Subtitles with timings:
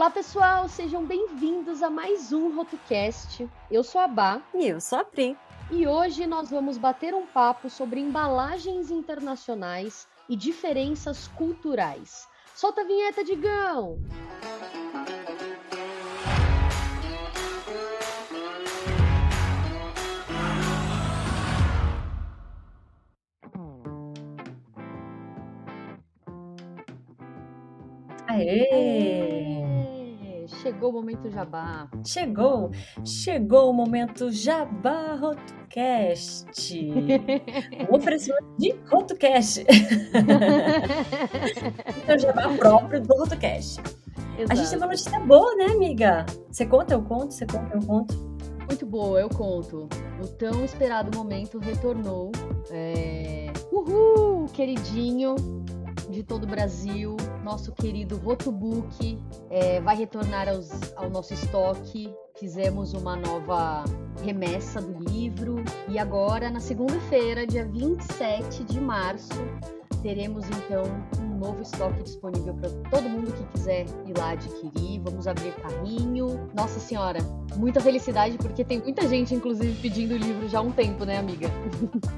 [0.00, 3.46] Olá, pessoal, sejam bem-vindos a mais um RotoCast.
[3.70, 4.40] Eu sou a Bá.
[4.54, 5.36] E eu sou a Pri.
[5.70, 12.26] E hoje nós vamos bater um papo sobre embalagens internacionais e diferenças culturais.
[12.54, 13.98] Solta a vinheta, Digão!
[28.26, 29.39] Aê!
[30.70, 31.88] Chegou o momento jabá.
[32.06, 32.70] Chegou!
[33.04, 36.76] Chegou o momento Jabá Rotocast.
[37.90, 39.66] um oferecimento de Rotocast.
[42.04, 43.80] então, jabá próprio do Rotocast.
[44.48, 46.24] A gente tem uma notícia boa, né, amiga?
[46.48, 48.16] Você conta, eu conto, você conta, eu conto.
[48.68, 49.88] Muito boa, eu conto.
[50.22, 52.30] O tão esperado momento retornou.
[52.70, 53.52] É...
[53.72, 55.34] Uhul, queridinho
[56.10, 62.12] de todo o Brasil, nosso querido Rotobook é, vai retornar aos, ao nosso estoque.
[62.38, 63.84] Fizemos uma nova
[64.22, 69.28] remessa do livro e agora, na segunda-feira, dia 27 de março,
[70.02, 70.82] teremos então
[71.20, 75.00] um novo estoque disponível para todo mundo que quiser ir lá adquirir.
[75.02, 76.48] Vamos abrir carrinho.
[76.54, 77.20] Nossa Senhora,
[77.56, 81.18] muita felicidade porque tem muita gente, inclusive, pedindo o livro já há um tempo, né,
[81.18, 81.48] amiga?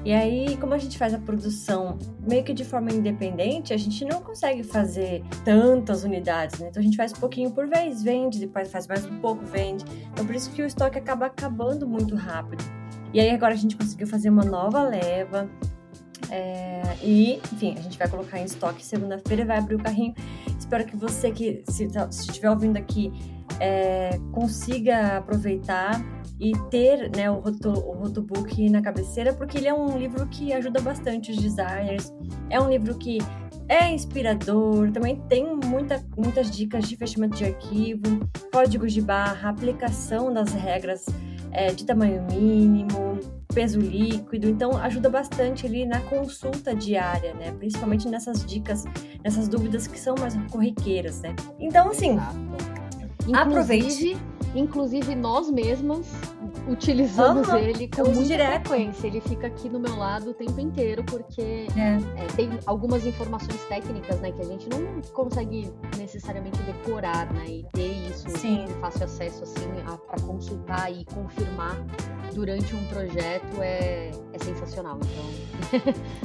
[0.03, 4.03] E aí, como a gente faz a produção meio que de forma independente, a gente
[4.03, 6.67] não consegue fazer tantas unidades, né?
[6.69, 9.85] Então a gente faz um pouquinho por vez, vende, depois faz mais um pouco, vende.
[10.11, 12.63] Então por isso que o estoque acaba acabando muito rápido.
[13.13, 15.49] E aí agora a gente conseguiu fazer uma nova leva.
[16.33, 20.15] É, e, enfim, a gente vai colocar em estoque segunda-feira, vai abrir o carrinho.
[20.57, 23.13] Espero que você que se, se estiver ouvindo aqui
[23.59, 26.03] é, consiga aproveitar
[26.39, 30.51] e ter né, o, roto, o rotobook na cabeceira, porque ele é um livro que
[30.51, 32.11] ajuda bastante os designers.
[32.49, 33.19] É um livro que
[33.69, 40.33] é inspirador, também tem muita, muitas dicas de fechamento de arquivo, códigos de barra, aplicação
[40.33, 41.05] das regras
[41.51, 43.02] é, de tamanho mínimo,
[43.53, 47.51] peso líquido, então ajuda bastante ali na consulta diária, né?
[47.57, 48.85] Principalmente nessas dicas,
[49.23, 51.35] nessas dúvidas que são mais corriqueiras, né?
[51.59, 52.19] Então, assim,
[53.27, 54.17] Inclusive, aproveite.
[54.55, 56.05] Inclusive, nós mesmas
[56.67, 58.67] utilizamos Aham, ele com muita direto.
[58.69, 59.07] frequência.
[59.07, 61.97] Ele fica aqui no meu lado o tempo inteiro, porque É.
[62.23, 67.65] é, tem algumas informações técnicas, né, que a gente não consegue necessariamente decorar, né, e
[67.73, 68.65] ter isso Sim.
[68.65, 69.67] de fácil acesso, assim,
[70.07, 71.77] para consultar e confirmar
[72.33, 74.97] durante um projeto é, é sensacional.
[75.03, 75.81] Então,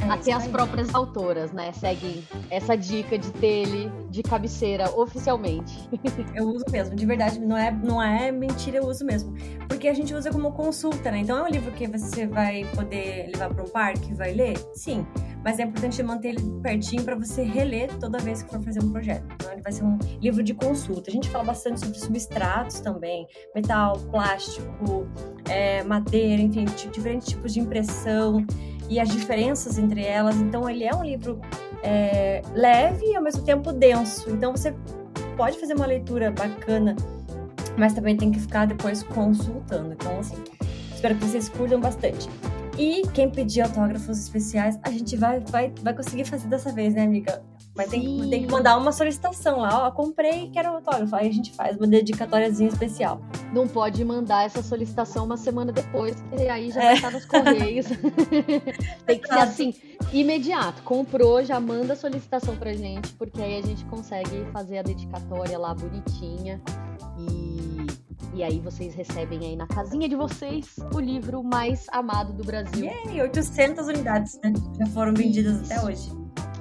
[0.08, 0.48] É até as aí.
[0.50, 5.88] próprias autoras, né, seguem essa dica de ter ele de cabeceira oficialmente.
[6.34, 9.34] Eu uso mesmo, de verdade, não é, não é mentira, eu uso mesmo.
[9.68, 11.18] Porque a gente usa como consulta, né?
[11.18, 14.58] Então é um livro que você vai poder levar para um parque vai ler?
[14.74, 15.06] Sim.
[15.44, 18.90] Mas é importante manter ele pertinho para você reler toda vez que for fazer um
[18.90, 19.24] projeto.
[19.34, 21.10] Então ele vai ser um livro de consulta.
[21.10, 25.06] A gente fala bastante sobre substratos também, metal, plástico,
[25.48, 28.44] é, madeira, enfim, diferentes tipos de impressão
[28.88, 30.36] e as diferenças entre elas.
[30.36, 31.40] Então ele é um livro
[31.82, 34.28] é, leve e ao mesmo tempo denso.
[34.30, 34.74] Então você
[35.36, 36.96] pode fazer uma leitura bacana,
[37.78, 39.92] mas também tem que ficar depois consultando.
[39.92, 40.36] Então, assim,
[40.94, 42.28] espero que vocês curtam bastante.
[42.76, 47.02] E quem pedir autógrafos especiais, a gente vai, vai, vai conseguir fazer dessa vez, né,
[47.02, 47.42] amiga?
[47.74, 51.14] Mas tem, que- tem que mandar uma solicitação lá, ó, comprei e quero autógrafo.
[51.14, 53.20] Aí a gente faz uma dedicatóriazinha especial.
[53.52, 56.84] Não pode mandar essa solicitação uma semana depois, porque aí já É.
[56.86, 57.86] vai estar nos correios.
[59.06, 59.74] Tem que ser assim,
[60.12, 60.82] imediato.
[60.82, 65.58] Comprou, já manda a solicitação pra gente, porque aí a gente consegue fazer a dedicatória
[65.58, 66.60] lá bonitinha.
[68.34, 72.90] E, aí vocês recebem aí na casinha de vocês o livro mais amado do Brasil.
[73.12, 74.52] E 800 unidades, né?
[74.78, 76.10] Já foram vendidas até hoje.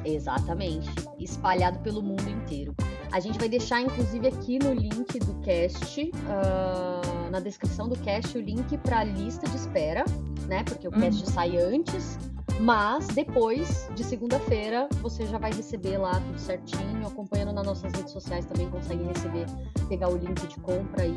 [0.05, 0.89] Exatamente.
[1.19, 2.73] Espalhado pelo mundo inteiro.
[3.11, 8.37] A gente vai deixar, inclusive, aqui no link do cast, ah, na descrição do cast,
[8.37, 10.03] o link para a lista de espera,
[10.47, 10.63] né?
[10.63, 11.01] Porque o Uhum.
[11.01, 12.17] cast sai antes.
[12.59, 17.05] Mas depois de segunda-feira você já vai receber lá tudo certinho.
[17.05, 19.45] Acompanhando nas nossas redes sociais também consegue receber,
[19.87, 21.15] pegar o link de compra e,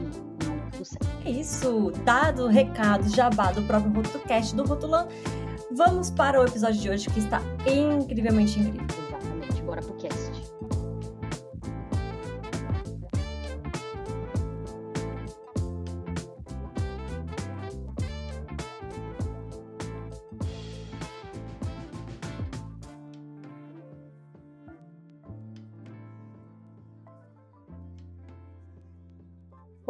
[1.25, 5.09] É isso, dado o recado jabá do próprio RotoCast do Rotulão,
[5.71, 8.87] vamos para o episódio de hoje que está incrivelmente incrível.
[9.09, 9.62] Exatamente.
[9.62, 10.30] Bora pro cast.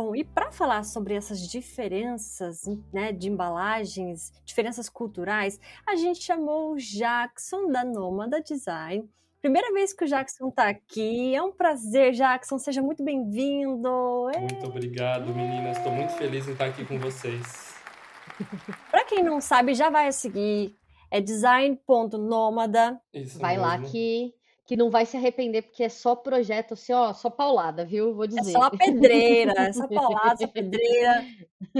[0.02, 6.73] Bom, e para falar sobre essas diferenças né, de embalagens, diferenças culturais, a gente chamou
[6.73, 9.06] o Jackson da Nômada Design
[9.43, 11.35] Primeira vez que o Jackson está aqui.
[11.35, 12.58] É um prazer, Jackson.
[12.58, 14.31] Seja muito bem-vindo.
[14.38, 15.76] Muito obrigado, meninas.
[15.76, 17.75] Estou muito feliz em estar aqui com vocês.
[18.91, 20.76] Para quem não sabe, já vai seguir.
[21.11, 23.00] É design.nômada.
[23.38, 23.67] Vai mesmo.
[23.67, 24.35] lá que
[24.70, 28.14] que não vai se arrepender, porque é só projeto, assim, ó, só paulada, viu?
[28.14, 28.50] Vou dizer.
[28.50, 31.26] É só pedreira, é só paulada, só pedreira.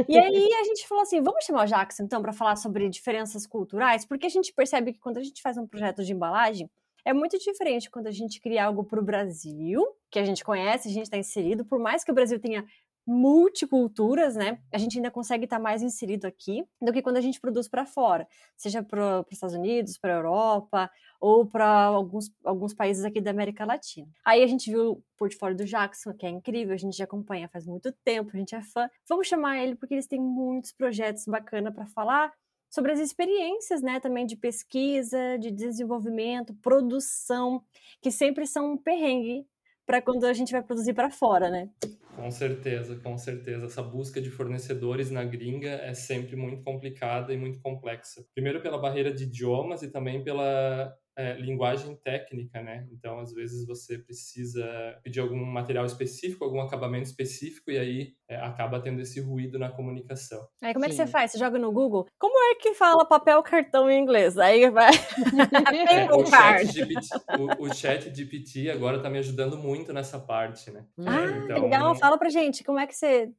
[0.09, 3.47] E aí a gente falou assim, vamos chamar o Jackson, então, para falar sobre diferenças
[3.47, 6.69] culturais, porque a gente percebe que quando a gente faz um projeto de embalagem,
[7.05, 10.89] é muito diferente quando a gente cria algo para o Brasil, que a gente conhece,
[10.89, 12.67] a gente está inserido, por mais que o Brasil tenha
[13.07, 14.59] multiculturas, né?
[14.73, 17.85] A gente ainda consegue estar mais inserido aqui do que quando a gente produz para
[17.85, 18.27] fora,
[18.57, 23.31] seja para os Estados Unidos, para a Europa ou para alguns, alguns países aqui da
[23.31, 24.09] América Latina.
[24.25, 27.49] Aí a gente viu o portfólio do Jackson, que é incrível, a gente já acompanha
[27.49, 28.89] faz muito tempo, a gente é fã.
[29.09, 32.33] Vamos chamar ele porque eles têm muitos projetos bacanas para falar
[32.71, 37.63] sobre as experiências, né, também de pesquisa, de desenvolvimento, produção,
[38.01, 39.45] que sempre são um perrengue
[39.91, 41.69] para quando a gente vai produzir para fora, né?
[42.15, 43.67] Com certeza, com certeza.
[43.67, 48.25] Essa busca de fornecedores na gringa é sempre muito complicada e muito complexa.
[48.33, 52.89] Primeiro pela barreira de idiomas e também pela é, linguagem técnica, né?
[52.91, 54.65] Então, às vezes você precisa
[55.03, 59.69] pedir algum material específico, algum acabamento específico, e aí é, acaba tendo esse ruído na
[59.69, 60.41] comunicação.
[60.63, 61.33] Aí, como é que você faz?
[61.33, 62.07] Você joga no Google?
[62.19, 64.39] Como é que fala papel cartão em inglês?
[64.39, 64.93] Aí vai.
[65.91, 67.09] é, o, chat GPT,
[67.39, 70.87] o, o chat GPT agora está me ajudando muito nessa parte, né?
[71.01, 71.95] Ah, então, legal.
[71.97, 73.31] Fala pra gente, como é que você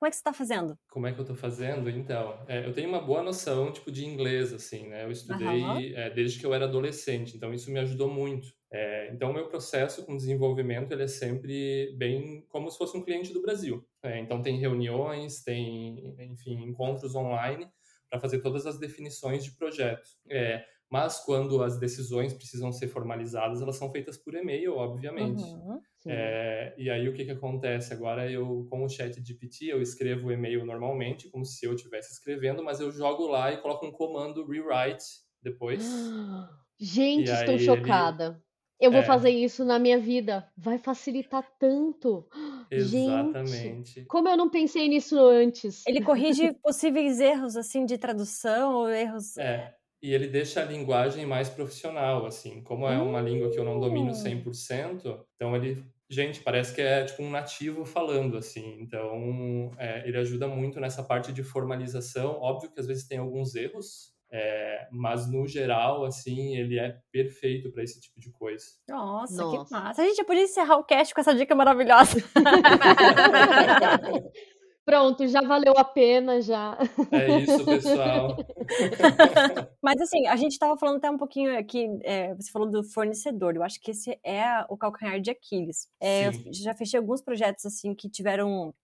[0.00, 0.78] como é que você está fazendo?
[0.88, 1.90] Como é que eu estou fazendo?
[1.90, 5.04] Então, é, eu tenho uma boa noção, tipo, de inglês, assim, né?
[5.04, 5.76] Eu estudei uhum.
[5.78, 8.48] é, desde que eu era adolescente, então isso me ajudou muito.
[8.72, 13.04] É, então, o meu processo com desenvolvimento, ele é sempre bem como se fosse um
[13.04, 13.86] cliente do Brasil.
[14.02, 17.68] É, então, tem reuniões, tem, enfim, encontros online
[18.08, 20.08] para fazer todas as definições de projeto.
[20.30, 25.42] É, mas quando as decisões precisam ser formalizadas, elas são feitas por e-mail, obviamente.
[25.42, 27.92] Uhum, é, e aí o que, que acontece?
[27.92, 32.12] Agora eu, com o chat GPT, eu escrevo o e-mail normalmente, como se eu estivesse
[32.12, 35.04] escrevendo, mas eu jogo lá e coloco um comando rewrite
[35.42, 35.84] depois.
[36.80, 38.24] Gente, estou chocada.
[38.26, 38.50] Ele...
[38.80, 39.04] Eu vou é.
[39.04, 40.48] fazer isso na minha vida.
[40.56, 42.26] Vai facilitar tanto.
[42.70, 43.50] Exatamente.
[43.50, 45.84] Gente, como eu não pensei nisso antes.
[45.86, 49.36] Ele corrige possíveis erros assim de tradução ou erros.
[49.36, 52.62] É e ele deixa a linguagem mais profissional, assim.
[52.62, 55.22] Como é uma língua que eu não domino 100%, hum.
[55.34, 58.78] então ele, gente, parece que é tipo um nativo falando, assim.
[58.80, 62.38] Então, é, ele ajuda muito nessa parte de formalização.
[62.40, 67.70] Óbvio que às vezes tem alguns erros, é, mas no geral, assim, ele é perfeito
[67.70, 68.64] para esse tipo de coisa.
[68.88, 70.02] Nossa, Nossa, que massa.
[70.02, 72.16] A gente podia encerrar o cast com essa dica maravilhosa.
[74.90, 76.76] Pronto, já valeu a pena, já.
[77.12, 78.36] É isso, pessoal.
[79.80, 83.54] Mas assim, a gente estava falando até um pouquinho aqui, é, você falou do fornecedor,
[83.54, 85.88] eu acho que esse é o calcanhar de Aquiles.
[86.00, 88.74] É, eu já fechei alguns projetos assim que tiveram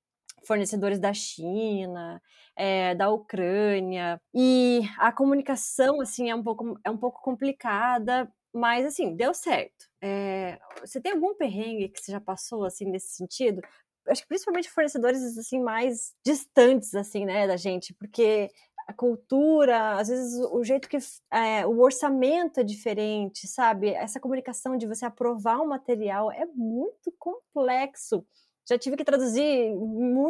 [0.44, 2.22] fornecedores da China,
[2.54, 8.86] é, da Ucrânia, e a comunicação assim é um pouco, é um pouco complicada, mas
[8.86, 9.86] assim, deu certo.
[10.00, 13.60] É, você tem algum perrengue que você já passou assim nesse sentido?
[14.08, 18.50] Acho que principalmente fornecedores assim mais distantes assim, né, da gente, porque
[18.86, 20.96] a cultura, às vezes o jeito que
[21.32, 23.88] é, o orçamento é diferente, sabe?
[23.88, 28.24] Essa comunicação de você aprovar um material é muito complexo.
[28.68, 29.72] Já tive que traduzir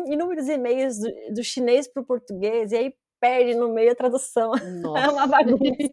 [0.06, 4.52] inúmeros e-mails do, do chinês para o português, e aí perde no meio a tradução.
[4.82, 4.96] Nossa.
[5.06, 5.92] É uma bagunça.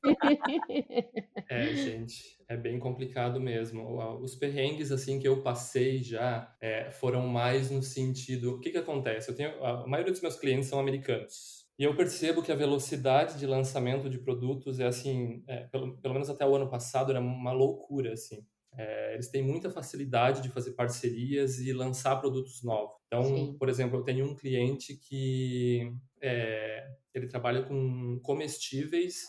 [1.49, 3.99] É, gente, é bem complicado mesmo.
[4.21, 8.77] Os perrengues assim que eu passei já é, foram mais no sentido, o que que
[8.77, 9.29] acontece?
[9.29, 11.63] Eu tenho a maioria dos meus clientes são americanos.
[11.77, 16.13] E eu percebo que a velocidade de lançamento de produtos é assim, é, pelo, pelo
[16.13, 18.45] menos até o ano passado era uma loucura assim.
[18.75, 22.95] É, eles têm muita facilidade de fazer parcerias e lançar produtos novos.
[23.07, 23.55] Então, Sim.
[23.57, 29.21] por exemplo, eu tenho um cliente que é, ele trabalha com comestíveis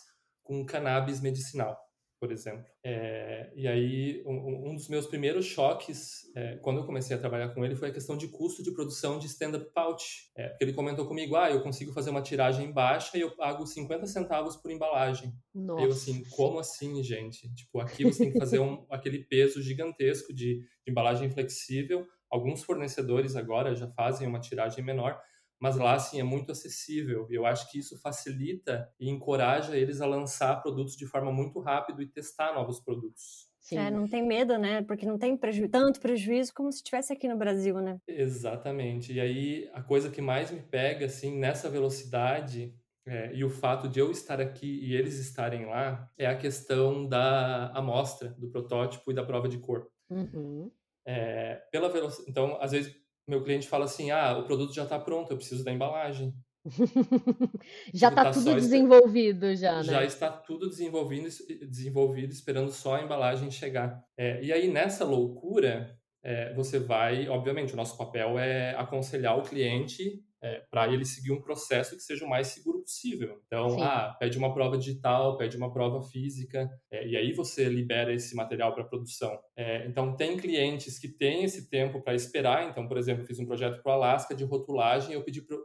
[0.44, 1.76] com cannabis medicinal,
[2.20, 2.64] por exemplo.
[2.84, 7.48] É, e aí, um, um, dos meus primeiros choques, é, quando eu comecei a trabalhar
[7.48, 10.30] com ele, foi a questão de custo de produção de stand-up pouch.
[10.36, 13.66] É, porque ele comentou comigo, ah, eu consigo fazer uma tiragem baixa e eu pago
[13.66, 15.32] 50 centavos por embalagem.
[15.54, 15.82] Nossa.
[15.82, 17.52] Eu assim, como assim, gente?
[17.54, 22.06] Tipo, aqui você tem que fazer um, aquele peso gigantesco de, de embalagem flexível.
[22.30, 25.18] Alguns fornecedores agora já fazem uma tiragem menor,
[25.60, 27.26] mas lá assim é muito acessível.
[27.30, 31.60] E eu acho que isso facilita e encoraja eles a lançar produtos de forma muito
[31.60, 33.48] rápida e testar novos produtos.
[33.60, 33.78] Sim.
[33.78, 34.82] É, não tem medo, né?
[34.82, 37.98] Porque não tem preju tanto prejuízo como se estivesse aqui no Brasil, né?
[38.06, 39.14] Exatamente.
[39.14, 42.74] E aí a coisa que mais me pega assim nessa velocidade
[43.06, 47.06] é, e o fato de eu estar aqui e eles estarem lá é a questão
[47.08, 49.88] da amostra, do protótipo e da prova de cor.
[50.10, 50.70] Uhum.
[51.06, 52.94] É, pela velocidade, então, às vezes,
[53.28, 56.34] meu cliente fala assim: ah, o produto já está pronto, eu preciso da embalagem.
[57.92, 59.82] já está tudo tá desenvolvido, já, né?
[59.82, 61.28] Já está tudo desenvolvido,
[61.68, 64.02] desenvolvido esperando só a embalagem chegar.
[64.16, 69.42] É, e aí, nessa loucura, é, você vai, obviamente, o nosso papel é aconselhar o
[69.42, 73.40] cliente é, para ele seguir um processo que seja o mais seguro possível.
[73.46, 78.12] Então, ah, pede uma prova digital, pede uma prova física, é, e aí você libera
[78.12, 79.40] esse material para produção.
[79.56, 82.68] É, então, tem clientes que têm esse tempo para esperar.
[82.68, 85.56] Então, por exemplo, eu fiz um projeto para o Alasca de rotulagem, eu pedi para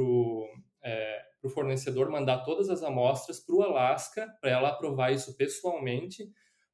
[0.00, 0.46] o
[0.84, 6.30] é, fornecedor mandar todas as amostras para o Alasca, para ela aprovar isso pessoalmente,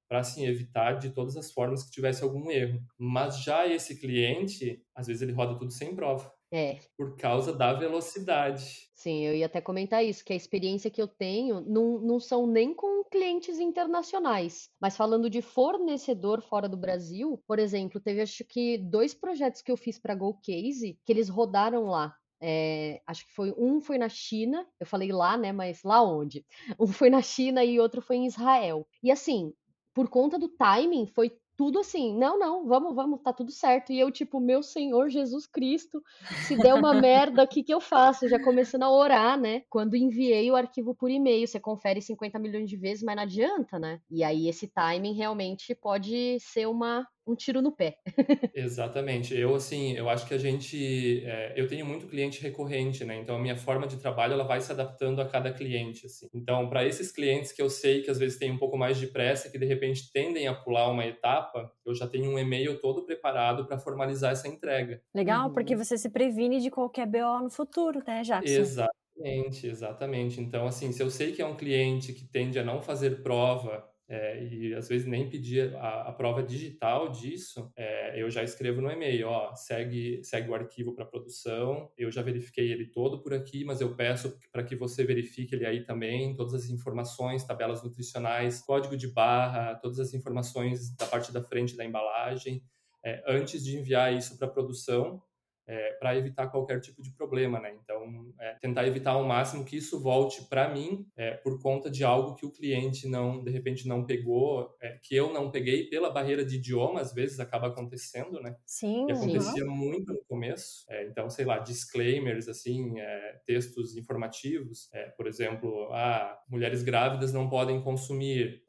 [0.07, 2.83] para assim evitar de todas as formas que tivesse algum erro.
[2.99, 6.36] Mas já esse cliente, às vezes ele roda tudo sem prova.
[6.53, 6.79] É.
[6.97, 8.89] Por causa da velocidade.
[8.95, 12.47] Sim, eu ia até comentar isso, que a experiência que eu tenho não, não são
[12.47, 18.45] nem com clientes internacionais, mas falando de fornecedor fora do Brasil, por exemplo, teve acho
[18.45, 22.15] que dois projetos que eu fiz para GoCase que eles rodaram lá.
[22.41, 25.53] É, acho que foi um foi na China, eu falei lá, né?
[25.53, 26.45] Mas lá onde?
[26.79, 28.87] Um foi na China e outro foi em Israel.
[29.03, 29.53] E assim,
[29.95, 33.93] por conta do timing, foi tudo assim, não, não, vamos, vamos, tá tudo certo.
[33.93, 36.03] E eu, tipo, meu Senhor Jesus Cristo,
[36.47, 38.29] se der uma merda, o que, que eu faço?
[38.29, 39.63] Já começando a orar, né?
[39.71, 43.79] Quando enviei o arquivo por e-mail, você confere 50 milhões de vezes, mas não adianta,
[43.79, 44.01] né?
[44.11, 47.99] E aí esse timing realmente pode ser uma, um tiro no pé.
[48.55, 49.35] Exatamente.
[49.35, 51.25] Eu, assim, eu acho que a gente.
[51.27, 53.19] É, eu tenho muito cliente recorrente, né?
[53.19, 56.29] Então, a minha forma de trabalho ela vai se adaptando a cada cliente, assim.
[56.33, 59.09] Então, para esses clientes que eu sei que às vezes têm um pouco mais de
[59.09, 63.05] pressa, que de repente tendem a pular uma etapa, eu já tenho um e-mail todo
[63.05, 65.03] preparado para formalizar essa entrega.
[65.15, 65.53] Legal, uhum.
[65.53, 68.53] porque você se previne de qualquer BO no futuro, né, Jackson?
[68.53, 70.41] Exatamente, exatamente.
[70.41, 73.85] Então, assim, se eu sei que é um cliente que tende a não fazer prova
[74.09, 78.81] é, e às vezes nem pedir a, a prova digital disso, é, eu já escrevo
[78.81, 83.35] no e-mail, ó, segue, segue o arquivo para produção, eu já verifiquei ele todo por
[83.35, 87.83] aqui, mas eu peço para que você verifique ele aí também, todas as informações, tabelas
[87.83, 92.63] nutricionais, código de barra, todas as informações da parte da frente da embalagem,
[93.05, 95.21] é, antes de enviar isso para produção,
[95.67, 97.75] é, para evitar qualquer tipo de problema, né?
[97.83, 102.05] Então, é, tentar evitar ao máximo que isso volte para mim é, por conta de
[102.05, 106.11] algo que o cliente não, de repente, não pegou, é, que eu não peguei pela
[106.11, 108.57] barreira de idioma, às vezes acaba acontecendo, né?
[108.65, 109.07] Sim.
[109.09, 109.75] E acontecia uhum.
[109.75, 110.85] muito no começo.
[110.89, 117.49] É, então, sei lá, disclaimers, assim, é, textos informativos, por exemplo, ah, mulheres grávidas não
[117.49, 118.63] podem consumir.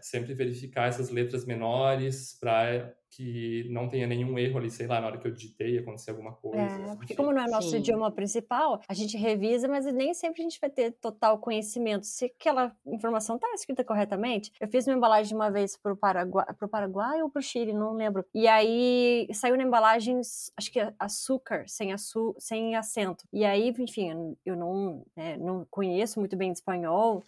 [0.00, 5.08] sempre verificar essas letras menores para que não tenha nenhum erro ali, sei lá, na
[5.08, 6.60] hora que eu digitei acontecer alguma coisa.
[6.60, 7.78] É, porque como não é nosso Sim.
[7.78, 12.26] idioma principal, a gente revisa, mas nem sempre a gente vai ter total conhecimento se
[12.26, 14.52] aquela informação está escrita corretamente.
[14.60, 17.72] Eu fiz uma embalagem uma vez para o Paraguai, pro Paraguai ou para o Chile,
[17.72, 18.24] não lembro.
[18.32, 20.20] E aí saiu na embalagem,
[20.56, 23.24] acho que açúcar, sem, açu sem acento.
[23.32, 27.24] E aí, enfim, eu não, né, não conheço muito bem espanhol,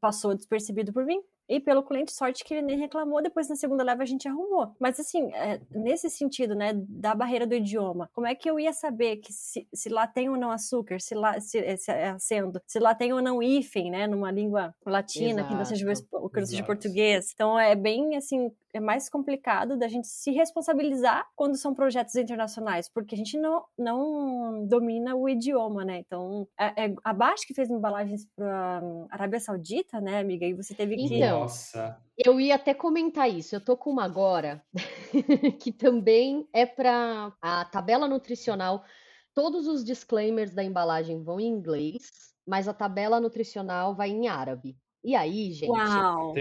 [0.00, 1.20] passou despercebido por mim.
[1.48, 4.74] E pelo cliente, sorte que ele nem reclamou, depois na segunda leva a gente arrumou.
[4.80, 8.72] Mas assim, é, nesse sentido, né, da barreira do idioma, como é que eu ia
[8.72, 12.60] saber que se, se lá tem ou não açúcar, se lá se, se é acendo,
[12.66, 16.40] se lá tem ou não hífen, né, numa língua latina, exato, que não seja, que
[16.40, 17.32] não seja português.
[17.34, 22.88] Então é bem assim, é mais complicado da gente se responsabilizar quando são projetos internacionais,
[22.88, 25.98] porque a gente não, não domina o idioma, né?
[25.98, 30.44] Então, é, é a Baixo que fez embalagens para Arábia Saudita, né, amiga?
[30.44, 31.14] E você teve que.
[31.14, 31.96] Então, Nossa.
[32.18, 33.54] Eu ia até comentar isso.
[33.54, 34.64] Eu tô com uma agora
[35.60, 38.84] que também é para a tabela nutricional.
[39.32, 44.76] Todos os disclaimers da embalagem vão em inglês, mas a tabela nutricional vai em árabe.
[45.04, 45.70] E aí, gente.
[45.70, 46.32] Uau!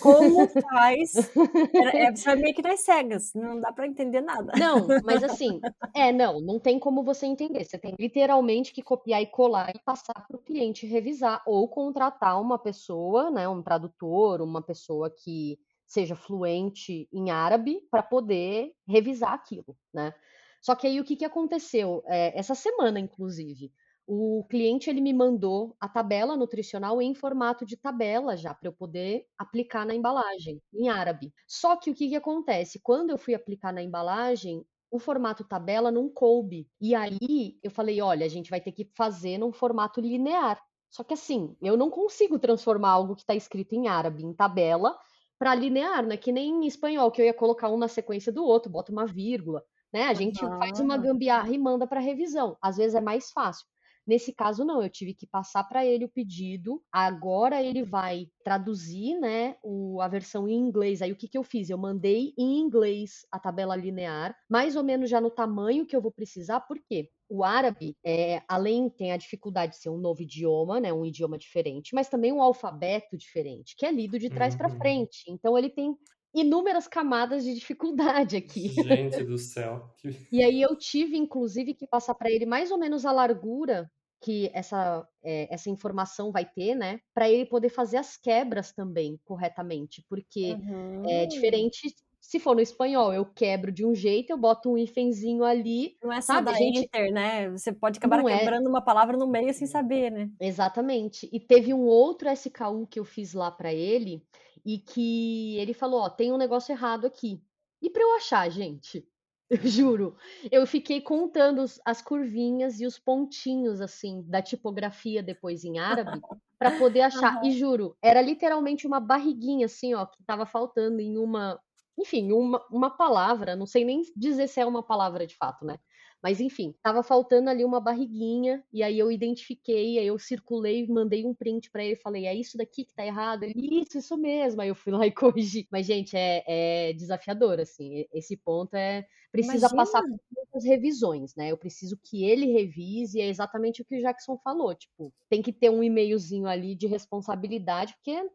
[0.00, 1.12] Como faz?
[1.94, 4.52] É, é meio que das cegas, não dá para entender nada.
[4.58, 5.60] Não, mas assim,
[5.94, 7.64] é, não, não tem como você entender.
[7.64, 12.40] Você tem literalmente que copiar e colar e passar para o cliente revisar, ou contratar
[12.40, 19.32] uma pessoa, né, um tradutor, uma pessoa que seja fluente em árabe para poder revisar
[19.32, 20.12] aquilo, né?
[20.60, 22.02] Só que aí o que, que aconteceu?
[22.06, 23.72] É, essa semana, inclusive
[24.10, 28.72] o cliente ele me mandou a tabela nutricional em formato de tabela já para eu
[28.72, 31.30] poder aplicar na embalagem em árabe.
[31.46, 32.80] Só que o que, que acontece?
[32.82, 36.66] Quando eu fui aplicar na embalagem, o formato tabela não coube.
[36.80, 40.58] E aí eu falei, olha, a gente vai ter que fazer num formato linear.
[40.88, 44.98] Só que assim, eu não consigo transformar algo que está escrito em árabe em tabela
[45.38, 48.32] para linear, não é que nem em espanhol, que eu ia colocar um na sequência
[48.32, 49.62] do outro, bota uma vírgula,
[49.92, 50.04] né?
[50.04, 50.58] A gente uhum.
[50.58, 52.56] faz uma gambiarra e manda para revisão.
[52.62, 53.66] Às vezes é mais fácil.
[54.08, 56.82] Nesse caso, não, eu tive que passar para ele o pedido.
[56.90, 61.02] Agora ele vai traduzir, né, o, a versão em inglês.
[61.02, 61.68] Aí o que, que eu fiz?
[61.68, 66.00] Eu mandei em inglês a tabela linear, mais ou menos já no tamanho que eu
[66.00, 67.10] vou precisar, por quê?
[67.30, 71.36] o árabe, é, além tem a dificuldade de ser um novo idioma, né, um idioma
[71.36, 74.58] diferente, mas também um alfabeto diferente, que é lido de trás uhum.
[74.58, 75.24] para frente.
[75.28, 75.94] Então ele tem
[76.34, 78.68] inúmeras camadas de dificuldade aqui.
[78.68, 79.90] Gente do céu.
[80.30, 84.50] E aí eu tive, inclusive, que passar para ele mais ou menos a largura que
[84.52, 87.00] essa, é, essa informação vai ter, né?
[87.14, 90.04] Para ele poder fazer as quebras também corretamente.
[90.08, 91.08] Porque uhum.
[91.08, 95.44] é diferente se for no espanhol, eu quebro de um jeito, eu boto um hífenzinho
[95.44, 95.96] ali.
[96.02, 96.80] Não é só sabe, gente...
[96.80, 97.48] enter, né?
[97.50, 98.38] Você pode acabar Não é.
[98.38, 98.68] quebrando é.
[98.68, 100.28] uma palavra no meio sem saber, né?
[100.40, 101.28] Exatamente.
[101.32, 104.22] E teve um outro SKU que eu fiz lá para ele,
[104.68, 107.40] e que ele falou: Ó, tem um negócio errado aqui.
[107.80, 109.06] E para eu achar, gente,
[109.50, 110.16] eu juro,
[110.50, 116.20] eu fiquei contando as curvinhas e os pontinhos, assim, da tipografia depois em árabe,
[116.58, 117.36] para poder achar.
[117.36, 117.44] Uhum.
[117.44, 121.60] E juro, era literalmente uma barriguinha, assim, ó, que tava faltando em uma.
[121.98, 125.78] Enfim, uma, uma palavra, não sei nem dizer se é uma palavra de fato, né?
[126.22, 131.24] Mas enfim, tava faltando ali uma barriguinha, e aí eu identifiquei, aí eu circulei, mandei
[131.24, 133.44] um print para ele, falei, é isso daqui que tá errado?
[133.44, 134.60] Ele, isso, isso mesmo.
[134.60, 135.68] Aí eu fui lá e corrigi.
[135.70, 139.76] Mas, gente, é, é desafiador, assim, esse ponto é, precisa Imagina.
[139.76, 141.52] passar por muitas revisões, né?
[141.52, 145.52] Eu preciso que ele revise, é exatamente o que o Jackson falou, tipo, tem que
[145.52, 148.28] ter um e-mailzinho ali de responsabilidade, porque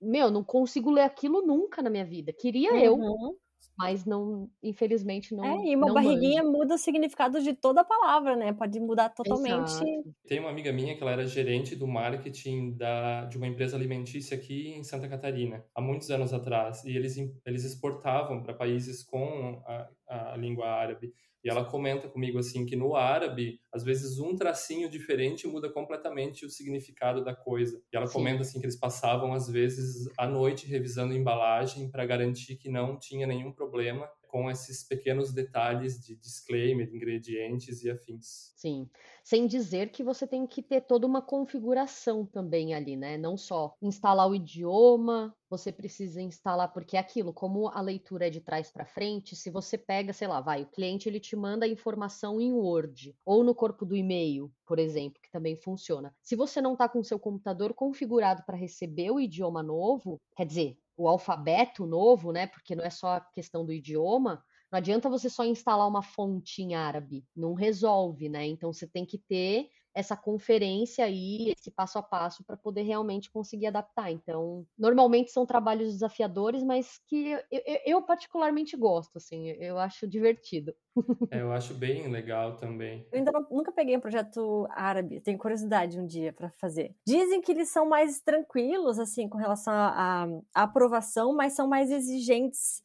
[0.00, 2.32] meu, não consigo ler aquilo nunca na minha vida.
[2.32, 2.78] Queria uhum.
[2.78, 3.38] eu,
[3.76, 5.44] mas não, infelizmente não.
[5.44, 6.56] É, e uma barriguinha manjo.
[6.58, 8.52] muda o significado de toda a palavra, né?
[8.52, 9.70] Pode mudar totalmente.
[9.70, 10.14] Exato.
[10.26, 14.36] Tem uma amiga minha que ela era gerente do marketing da, de uma empresa alimentícia
[14.36, 19.62] aqui em Santa Catarina, há muitos anos atrás, e eles, eles exportavam para países com
[19.66, 19.88] a,
[20.32, 21.12] a língua árabe.
[21.46, 26.44] E ela comenta comigo assim que no árabe, às vezes um tracinho diferente muda completamente
[26.44, 27.80] o significado da coisa.
[27.92, 28.14] E ela Sim.
[28.14, 32.68] comenta assim que eles passavam às vezes à noite revisando a embalagem para garantir que
[32.68, 38.52] não tinha nenhum problema com esses pequenos detalhes de disclaimer, ingredientes e afins.
[38.54, 38.86] Sim,
[39.24, 43.16] sem dizer que você tem que ter toda uma configuração também ali, né?
[43.16, 48.30] Não só instalar o idioma, você precisa instalar porque é aquilo, como a leitura é
[48.30, 51.64] de trás para frente, se você pega, sei lá, vai, o cliente ele te manda
[51.64, 56.14] a informação em Word ou no corpo do e-mail, por exemplo, que também funciona.
[56.22, 60.76] Se você não está com seu computador configurado para receber o idioma novo, quer dizer,
[60.96, 62.46] o alfabeto novo, né?
[62.46, 64.42] Porque não é só a questão do idioma.
[64.70, 68.46] Não adianta você só instalar uma fonte em árabe, não resolve, né?
[68.46, 73.30] Então você tem que ter essa conferência aí, esse passo a passo para poder realmente
[73.30, 74.12] conseguir adaptar.
[74.12, 80.06] Então, normalmente são trabalhos desafiadores, mas que eu, eu, eu particularmente gosto, assim, eu acho
[80.06, 80.74] divertido.
[81.30, 83.06] É, eu acho bem legal também.
[83.12, 86.94] Eu ainda não, nunca peguei um projeto árabe, tenho curiosidade um dia para fazer.
[87.06, 92.82] Dizem que eles são mais tranquilos, assim, com relação à aprovação, mas são mais exigentes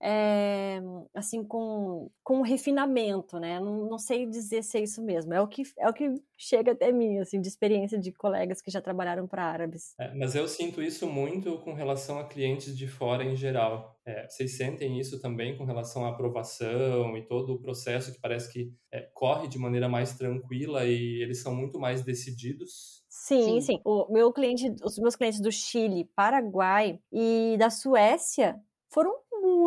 [0.00, 0.80] é,
[1.14, 3.58] assim com, com refinamento, né?
[3.58, 5.32] Não, não, sei dizer se é isso mesmo.
[5.32, 8.70] É o que é o que chega até mim, assim, de experiência de colegas que
[8.70, 9.94] já trabalharam para árabes.
[9.98, 13.96] É, mas eu sinto isso muito com relação a clientes de fora em geral.
[14.04, 18.52] É, vocês sentem isso também com relação à aprovação e todo o processo que parece
[18.52, 23.04] que é, corre de maneira mais tranquila e eles são muito mais decididos?
[23.08, 23.80] Sim, sim, sim.
[23.84, 29.12] O meu cliente, os meus clientes do Chile, Paraguai e da Suécia foram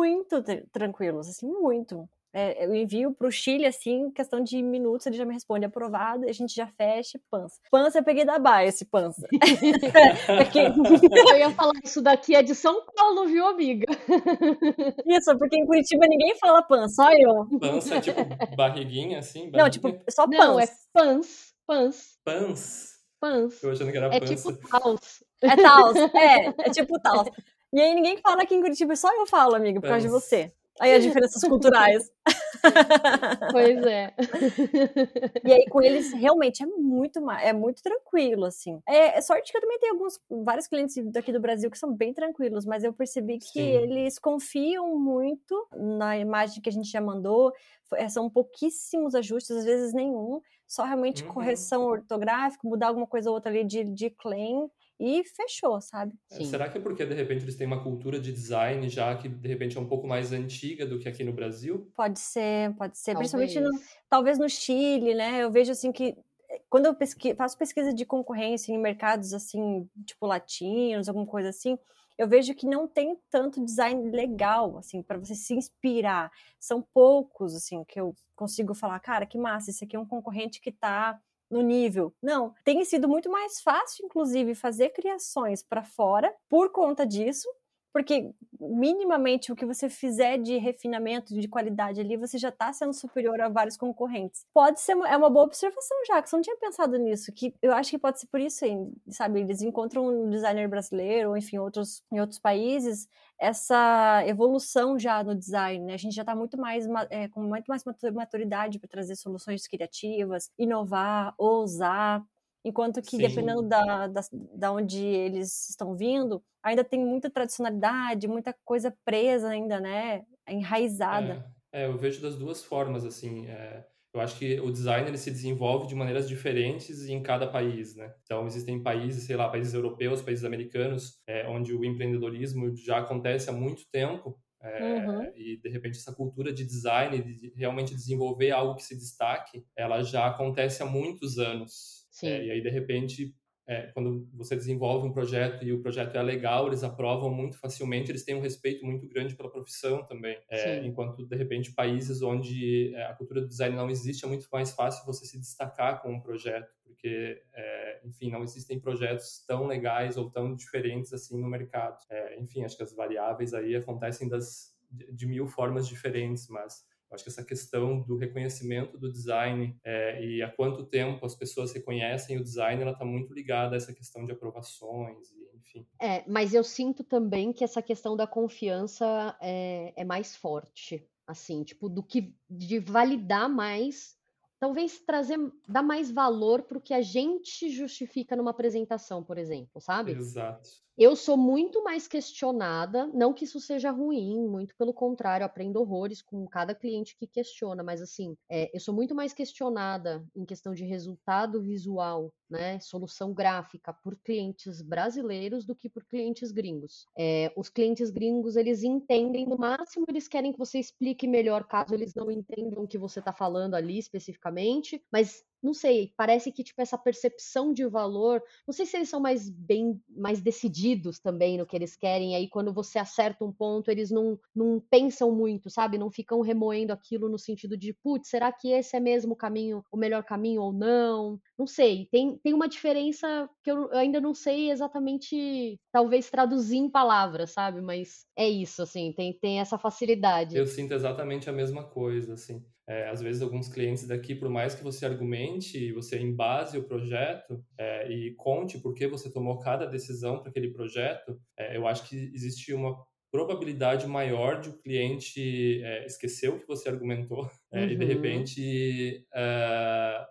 [0.00, 2.08] muito tranquilos, assim, muito.
[2.32, 6.24] É, eu envio para o Chile, assim, questão de minutos, ele já me responde aprovado,
[6.24, 7.60] e a gente já fecha pança.
[7.70, 9.26] Pança eu peguei da baia, esse pança.
[10.38, 10.60] porque...
[11.30, 13.86] Eu ia falar, isso daqui é de São Paulo, viu, amiga?
[15.06, 17.46] Isso, porque em Curitiba ninguém fala pança, só eu.
[17.58, 18.20] Pança é tipo
[18.56, 19.50] barriguinha, assim?
[19.50, 19.62] Barriguinha?
[19.62, 20.44] Não, tipo, só pança.
[20.44, 22.18] Não, é pans, pans.
[22.24, 22.90] Pans?
[23.20, 23.62] Pans.
[23.62, 24.32] Eu achando que era é pança.
[24.32, 25.24] É tipo taus.
[25.42, 27.28] É taus, é, é tipo taus.
[27.72, 30.52] E aí ninguém fala aqui em Curitiba, só eu falo, amigo, por causa de você.
[30.80, 32.10] Aí as diferenças culturais.
[33.52, 34.12] Pois é.
[35.44, 38.80] E aí com eles realmente é muito é muito tranquilo assim.
[38.86, 41.94] É, é, sorte que eu também tenho alguns vários clientes daqui do Brasil que são
[41.94, 43.60] bem tranquilos, mas eu percebi que Sim.
[43.60, 47.52] eles confiam muito na imagem que a gente já mandou.
[47.94, 51.32] É, são pouquíssimos ajustes, às vezes nenhum, só realmente uhum.
[51.32, 54.68] correção ortográfica, mudar alguma coisa ou outra ali de, de claim
[55.00, 56.12] e fechou, sabe?
[56.30, 56.44] É, Sim.
[56.44, 59.48] Será que é porque de repente eles têm uma cultura de design já que de
[59.48, 61.90] repente é um pouco mais antiga do que aqui no Brasil?
[61.96, 63.14] Pode ser, pode ser.
[63.14, 63.32] Talvez.
[63.32, 65.42] Principalmente no, talvez no Chile, né?
[65.42, 66.18] Eu vejo assim que
[66.50, 71.48] eh, quando eu pesqui, faço pesquisa de concorrência em mercados assim, tipo latinos, alguma coisa
[71.48, 71.78] assim,
[72.18, 76.30] eu vejo que não tem tanto design legal, assim, para você se inspirar.
[76.58, 80.60] São poucos, assim, que eu consigo falar, cara, que massa, esse aqui é um concorrente
[80.60, 81.18] que tá
[81.50, 82.12] no nível.
[82.22, 87.48] Não, tem sido muito mais fácil, inclusive, fazer criações para fora por conta disso,
[87.92, 92.92] porque minimamente o que você fizer de refinamento, de qualidade ali, você já está sendo
[92.92, 94.44] superior a vários concorrentes.
[94.52, 97.98] Pode ser, é uma boa observação, Jackson, não tinha pensado nisso, que eu acho que
[97.98, 98.64] pode ser por isso,
[99.08, 105.24] sabe, eles encontram um designer brasileiro, ou enfim, outros, em outros países, essa evolução já
[105.24, 105.94] no design, né?
[105.94, 110.50] A gente já está muito mais, é, com muito mais maturidade para trazer soluções criativas,
[110.58, 112.22] inovar, ousar,
[112.64, 113.22] Enquanto que, Sim.
[113.22, 114.20] dependendo da, da,
[114.54, 120.24] da onde eles estão vindo, ainda tem muita tradicionalidade, muita coisa presa ainda, né?
[120.46, 121.50] Enraizada.
[121.72, 123.46] É, é eu vejo das duas formas, assim.
[123.46, 127.94] É, eu acho que o design ele se desenvolve de maneiras diferentes em cada país,
[127.94, 128.12] né?
[128.24, 133.48] Então, existem países, sei lá, países europeus, países americanos, é, onde o empreendedorismo já acontece
[133.48, 135.32] há muito tempo, é, uhum.
[135.34, 140.02] E de repente essa cultura de design, de realmente desenvolver algo que se destaque, ela
[140.02, 142.06] já acontece há muitos anos.
[142.22, 143.34] É, e aí, de repente,
[143.70, 148.10] é, quando você desenvolve um projeto e o projeto é legal, eles aprovam muito facilmente,
[148.10, 150.36] eles têm um respeito muito grande pela profissão também.
[150.50, 154.48] É, enquanto, de repente, países onde é, a cultura do design não existe, é muito
[154.52, 159.68] mais fácil você se destacar com um projeto, porque, é, enfim, não existem projetos tão
[159.68, 161.96] legais ou tão diferentes assim no mercado.
[162.10, 166.84] É, enfim, acho que as variáveis aí acontecem das, de, de mil formas diferentes, mas
[167.12, 171.72] acho que essa questão do reconhecimento do design é, e há quanto tempo as pessoas
[171.72, 175.86] reconhecem o design, ela está muito ligada a essa questão de aprovações, e, enfim.
[176.00, 181.62] É, mas eu sinto também que essa questão da confiança é, é mais forte, assim,
[181.64, 184.18] tipo, do que de validar mais
[184.60, 189.80] talvez trazer, dar mais valor para o que a gente justifica numa apresentação, por exemplo,
[189.80, 190.12] sabe?
[190.12, 190.68] Exato.
[191.02, 196.20] Eu sou muito mais questionada, não que isso seja ruim, muito pelo contrário, aprendo horrores
[196.20, 200.74] com cada cliente que questiona, mas assim, é, eu sou muito mais questionada em questão
[200.74, 207.06] de resultado visual, né, solução gráfica por clientes brasileiros do que por clientes gringos.
[207.16, 211.94] É, os clientes gringos, eles entendem, no máximo, eles querem que você explique melhor, caso
[211.94, 216.64] eles não entendam o que você está falando ali especificamente, mas não sei, parece que
[216.64, 221.58] tipo essa percepção de valor, não sei se eles são mais bem mais decididos também
[221.58, 225.70] no que eles querem, aí quando você acerta um ponto, eles não, não pensam muito,
[225.70, 225.98] sabe?
[225.98, 229.84] Não ficam remoendo aquilo no sentido de, putz, será que esse é mesmo o caminho,
[229.90, 231.40] o melhor caminho ou não?
[231.58, 236.90] Não sei, tem, tem uma diferença que eu ainda não sei exatamente, talvez traduzir em
[236.90, 237.80] palavras, sabe?
[237.80, 240.56] Mas é isso, assim, tem, tem essa facilidade.
[240.56, 242.64] Eu sinto exatamente a mesma coisa, assim.
[242.90, 247.64] É, às vezes, alguns clientes daqui, por mais que você argumente, você embase o projeto
[247.78, 252.08] é, e conte por que você tomou cada decisão para aquele projeto, é, eu acho
[252.08, 253.00] que existe uma
[253.30, 257.78] probabilidade maior de o cliente é, esquecer o que você argumentou uhum.
[257.86, 258.10] e, de uhum.
[258.10, 260.26] repente, é,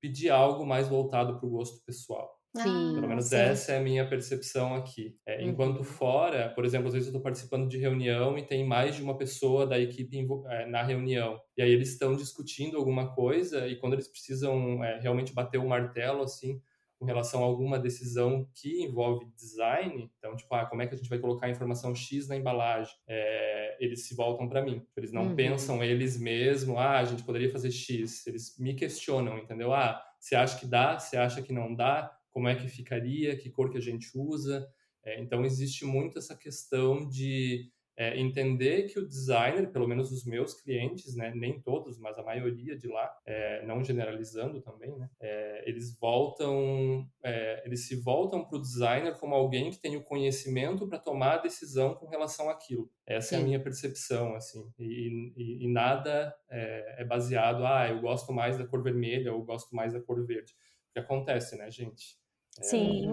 [0.00, 2.37] pedir algo mais voltado para o gosto pessoal.
[2.62, 3.36] Sim, Pelo menos sim.
[3.36, 5.16] essa é a minha percepção aqui.
[5.26, 5.84] É, enquanto uhum.
[5.84, 9.16] fora, por exemplo, às vezes eu estou participando de reunião e tem mais de uma
[9.16, 11.40] pessoa da equipe é, na reunião.
[11.56, 15.68] E aí eles estão discutindo alguma coisa e quando eles precisam é, realmente bater o
[15.68, 16.60] martelo, assim,
[16.98, 20.96] com relação a alguma decisão que envolve design, então, tipo, ah, como é que a
[20.96, 22.92] gente vai colocar a informação X na embalagem?
[23.06, 24.84] É, eles se voltam para mim.
[24.96, 25.36] Eles não uhum.
[25.36, 28.26] pensam eles mesmos, ah, a gente poderia fazer X.
[28.26, 29.72] Eles me questionam, entendeu?
[29.72, 30.98] Ah, você acha que dá?
[30.98, 32.12] Você acha que não dá?
[32.30, 34.68] Como é que ficaria, que cor que a gente usa.
[35.04, 40.24] É, então, existe muito essa questão de é, entender que o designer, pelo menos os
[40.24, 45.10] meus clientes, né, nem todos, mas a maioria de lá, é, não generalizando também, né,
[45.20, 50.04] é, eles voltam, é, eles se voltam para o designer como alguém que tem o
[50.04, 52.88] conhecimento para tomar a decisão com relação àquilo.
[53.04, 53.34] Essa Sim.
[53.34, 58.32] é a minha percepção, assim, e, e, e nada é, é baseado, ah, eu gosto
[58.32, 60.54] mais da cor vermelha ou gosto mais da cor verde.
[60.98, 62.18] Que acontece, né, gente?
[62.60, 63.08] Sim.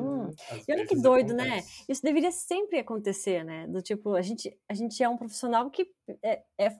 [0.49, 1.43] É, e olha que doido, né?
[1.43, 1.79] acontece.
[1.79, 1.85] né?
[1.87, 3.67] Isso deveria sempre acontecer, né?
[3.67, 5.87] Do tipo, a gente, a gente é um profissional que
[6.23, 6.71] é, é,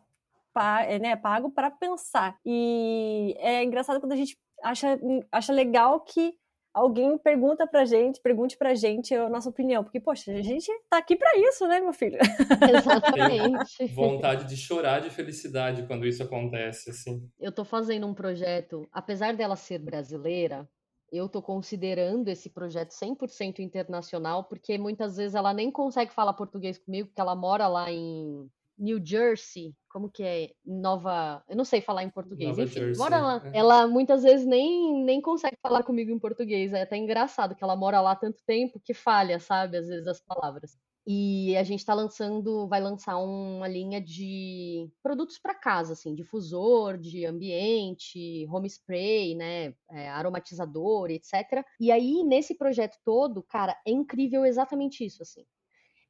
[0.56, 2.38] é né, pago para pensar.
[2.46, 5.00] E é engraçado quando a gente acha,
[5.32, 6.34] acha legal que
[6.74, 10.98] alguém pergunta pra gente, pergunte pra gente a nossa opinião, porque, poxa, a gente tá
[10.98, 12.18] aqui para isso, né, meu filho?
[12.84, 13.86] Exatamente.
[13.94, 17.30] vontade de chorar de felicidade quando isso acontece, assim.
[17.40, 20.68] Eu tô fazendo um projeto, apesar dela ser brasileira,
[21.12, 26.78] eu estou considerando esse projeto 100% internacional, porque muitas vezes ela nem consegue falar português
[26.78, 30.52] comigo, porque ela mora lá em New Jersey, como que é?
[30.66, 31.42] Nova.
[31.48, 32.50] Eu não sei falar em português.
[32.50, 32.98] Nova Enfim, Jersey.
[32.98, 33.42] mora lá.
[33.46, 33.58] É.
[33.58, 36.74] Ela muitas vezes nem, nem consegue falar comigo em português.
[36.74, 39.78] É até engraçado que ela mora lá tanto tempo que falha, sabe?
[39.78, 40.78] Às vezes as palavras.
[41.08, 46.98] E a gente está lançando, vai lançar uma linha de produtos para casa, assim, difusor,
[46.98, 51.64] de ambiente, home spray, né, é, aromatizador, etc.
[51.80, 55.46] E aí, nesse projeto todo, cara, é incrível exatamente isso, assim.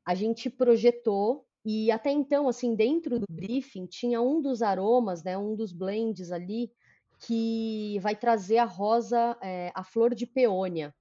[0.06, 5.38] A gente projetou e até então, assim, dentro do briefing, tinha um dos aromas, né,
[5.38, 6.72] um dos blends ali,
[7.20, 10.94] que vai trazer a rosa, é, a flor de peônia.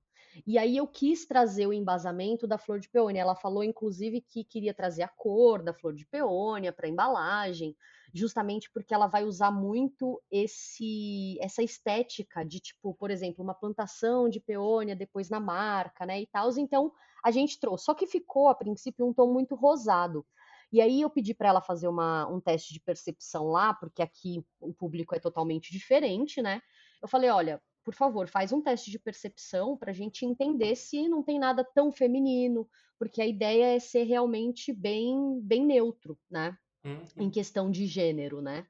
[0.47, 3.21] E aí eu quis trazer o embasamento da flor de peônia.
[3.21, 7.77] Ela falou, inclusive, que queria trazer a cor da flor de peônia para a embalagem,
[8.13, 14.29] justamente porque ela vai usar muito esse essa estética de tipo, por exemplo, uma plantação
[14.29, 16.51] de peônia depois na marca, né, e tal.
[16.57, 16.93] Então
[17.25, 17.85] a gente trouxe.
[17.85, 20.27] Só que ficou a princípio um tom muito rosado.
[20.73, 24.45] E aí eu pedi para ela fazer uma, um teste de percepção lá, porque aqui
[24.61, 26.61] o público é totalmente diferente, né?
[27.01, 31.09] Eu falei, olha, por favor, faz um teste de percepção para a gente entender se
[31.09, 32.67] não tem nada tão feminino,
[32.99, 36.57] porque a ideia é ser realmente bem, bem neutro, né?
[36.85, 37.05] Uhum.
[37.17, 38.67] Em questão de gênero, né?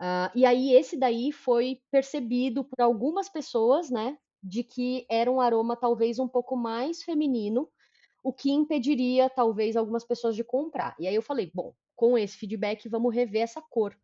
[0.00, 4.18] Uh, e aí esse daí foi percebido por algumas pessoas, né?
[4.42, 7.68] De que era um aroma talvez um pouco mais feminino,
[8.22, 10.94] o que impediria talvez algumas pessoas de comprar.
[10.98, 13.96] E aí eu falei, bom, com esse feedback vamos rever essa cor.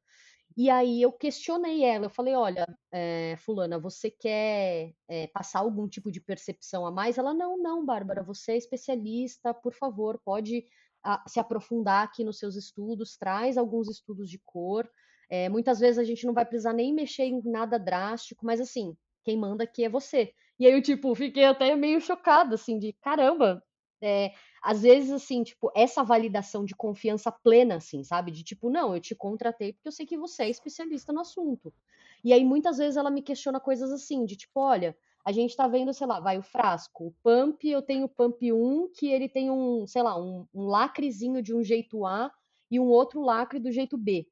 [0.56, 5.88] E aí eu questionei ela, eu falei, olha, é, fulana, você quer é, passar algum
[5.88, 7.18] tipo de percepção a mais?
[7.18, 10.64] Ela, não, não, Bárbara, você é especialista, por favor, pode
[11.02, 14.88] a, ah, se aprofundar aqui nos seus estudos, traz alguns estudos de cor.
[15.28, 18.96] É, muitas vezes a gente não vai precisar nem mexer em nada drástico, mas assim,
[19.24, 20.32] quem manda aqui é você.
[20.58, 23.62] E aí eu, tipo, fiquei até meio chocada, assim, de caramba,
[24.02, 24.32] é,
[24.62, 28.31] às vezes, assim, tipo, essa validação de confiança plena, assim, sabe?
[28.31, 31.75] De tipo, não, eu te contratei porque eu sei que você é especialista no assunto.
[32.22, 35.66] E aí, muitas vezes, ela me questiona coisas assim, de tipo, olha, a gente tá
[35.66, 39.29] vendo, sei lá, vai o frasco, o pump, eu tenho o pump 1, que ele
[39.29, 42.33] tem um, sei lá, um, um lacrezinho de um jeito A
[42.70, 44.29] e um outro lacre do jeito B.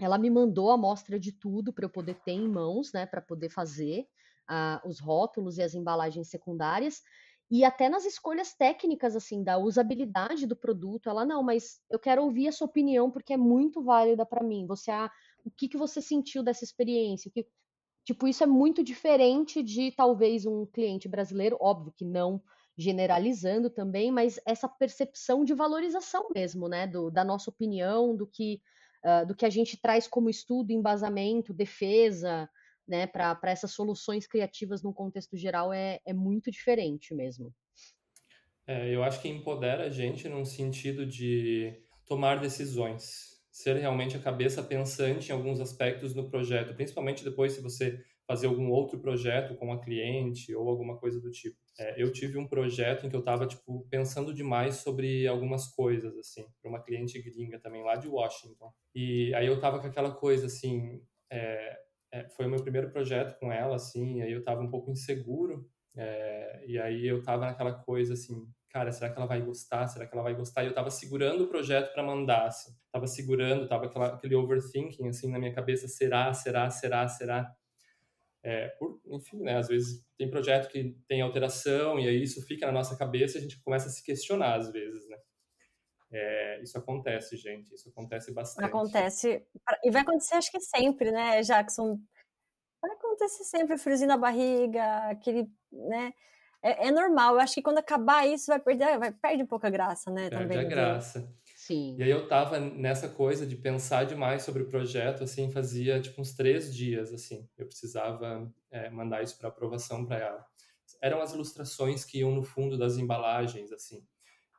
[0.00, 3.20] Ela me mandou a amostra de tudo para eu poder ter em mãos, né, para
[3.20, 4.06] poder fazer
[4.48, 7.02] uh, os rótulos e as embalagens secundárias
[7.50, 12.22] e até nas escolhas técnicas, assim, da usabilidade do produto, ela, não, mas eu quero
[12.22, 14.66] ouvir a sua opinião porque é muito válida para mim.
[14.66, 15.10] Você, ah,
[15.44, 17.30] o que, que você sentiu dessa experiência?
[17.30, 17.46] Que,
[18.04, 22.42] tipo, isso é muito diferente de talvez um cliente brasileiro, óbvio que não
[22.76, 28.60] generalizando também, mas essa percepção de valorização mesmo, né, do, da nossa opinião, do que,
[29.04, 32.48] uh, do que a gente traz como estudo, embasamento, defesa,
[32.88, 37.54] né, para essas soluções criativas no contexto geral é, é muito diferente mesmo.
[38.66, 41.72] É, eu acho que empodera a gente num sentido de
[42.06, 47.60] tomar decisões, ser realmente a cabeça pensante em alguns aspectos no projeto, principalmente depois se
[47.60, 51.56] você fazer algum outro projeto com a cliente ou alguma coisa do tipo.
[51.78, 56.14] É, eu tive um projeto em que eu estava tipo pensando demais sobre algumas coisas
[56.18, 58.70] assim, para uma cliente gringa também lá de Washington.
[58.94, 61.78] E aí eu estava com aquela coisa assim, é,
[62.12, 65.68] é, foi o meu primeiro projeto com ela, assim, aí eu tava um pouco inseguro,
[65.96, 69.86] é, e aí eu tava naquela coisa assim, cara, será que ela vai gostar?
[69.88, 70.64] Será que ela vai gostar?
[70.64, 75.08] E eu tava segurando o projeto para mandar, assim, tava segurando, tava aquela, aquele overthinking,
[75.08, 77.54] assim, na minha cabeça, será, será, será, será?
[78.42, 82.66] É, por, enfim, né, às vezes tem projeto que tem alteração e aí isso fica
[82.66, 85.07] na nossa cabeça e a gente começa a se questionar às vezes?
[86.10, 88.64] É, isso acontece, gente, isso acontece bastante.
[88.64, 89.46] Acontece,
[89.84, 91.98] e vai acontecer acho que sempre, né, Jackson?
[92.80, 96.12] Vai acontecer sempre, friozinho na barriga, aquele, né?
[96.62, 99.66] É, é, normal, eu acho que quando acabar isso vai perder, vai perder um pouco
[99.66, 100.28] a graça, né?
[100.28, 101.32] Perde também, a graça.
[101.56, 101.96] Sim.
[101.98, 106.20] E aí eu tava nessa coisa de pensar demais sobre o projeto, assim, fazia tipo
[106.20, 110.46] uns três dias, assim, eu precisava é, mandar isso para aprovação para ela.
[111.02, 114.02] Eram as ilustrações que iam no fundo das embalagens, assim.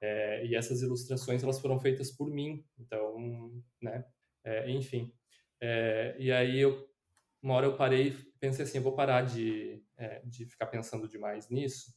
[0.01, 4.05] É, e essas ilustrações elas foram feitas por mim, então, né?
[4.43, 5.13] É, enfim.
[5.61, 6.87] É, e aí eu
[7.41, 11.49] uma hora eu parei pensei assim, eu vou parar de, é, de ficar pensando demais
[11.49, 11.93] nisso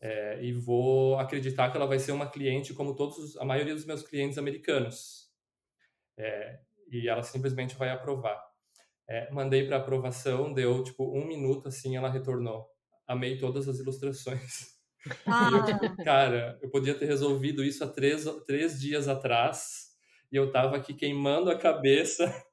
[0.00, 3.84] é, e vou acreditar que ela vai ser uma cliente como todos a maioria dos
[3.84, 5.30] meus clientes americanos
[6.16, 6.60] é,
[6.90, 8.42] e ela simplesmente vai aprovar.
[9.32, 12.66] mandei para aprovação, deu tipo um minuto assim, ela retornou.
[13.06, 14.77] Amei todas as ilustrações.
[15.26, 15.50] Ah.
[15.82, 19.88] Eu, cara, eu podia ter resolvido isso há três, três dias atrás
[20.30, 22.24] e eu tava aqui queimando a cabeça.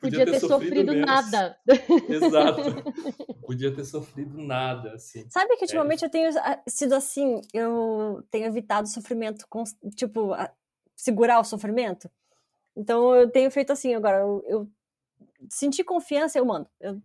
[0.00, 1.58] Podia, podia ter, ter, sofrido, sofrido nada.
[2.08, 2.62] Exato.
[3.44, 5.28] Podia ter sofrido nada, assim.
[5.28, 6.06] Sabe que ultimamente é.
[6.06, 9.44] eu tenho ah, sido assim, eu tenho evitado sofrimento,
[9.94, 10.30] tipo,
[10.96, 12.10] segurar o sofrimento.
[12.74, 14.70] Então eu tenho feito assim agora, eu, eu
[15.50, 16.66] senti confiança, eu mando.
[16.80, 17.02] Eu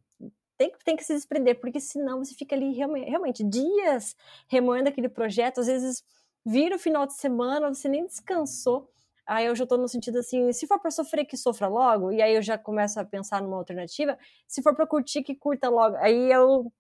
[0.58, 4.16] tem, tem que se desprender, porque senão você fica ali realmente, realmente dias
[4.48, 6.04] remoendo aquele projeto, às vezes
[6.46, 8.90] vira o final de semana, você nem descansou.
[9.26, 12.22] Aí eu já tô no sentido assim, se for para sofrer, que sofra logo, e
[12.22, 14.18] aí eu já começo a pensar numa alternativa.
[14.48, 15.96] Se for para curtir, que curta logo.
[15.98, 16.72] Aí eu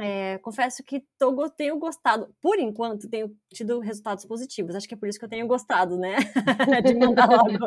[0.00, 4.74] é, confesso que tô, tenho gostado, por enquanto, tenho tido resultados positivos.
[4.74, 6.16] Acho que é por isso que eu tenho gostado, né?
[6.84, 7.66] de mandar logo.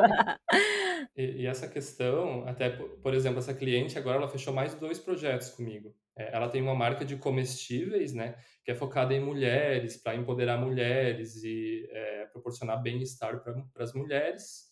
[1.16, 5.48] e, e, essa questão, até, por exemplo, essa cliente agora ela fechou mais dois projetos
[5.50, 5.94] comigo.
[6.16, 8.34] É, ela tem uma marca de comestíveis, né?
[8.62, 14.68] Que é focada em mulheres, para empoderar mulheres e é, proporcionar bem-estar para as mulheres.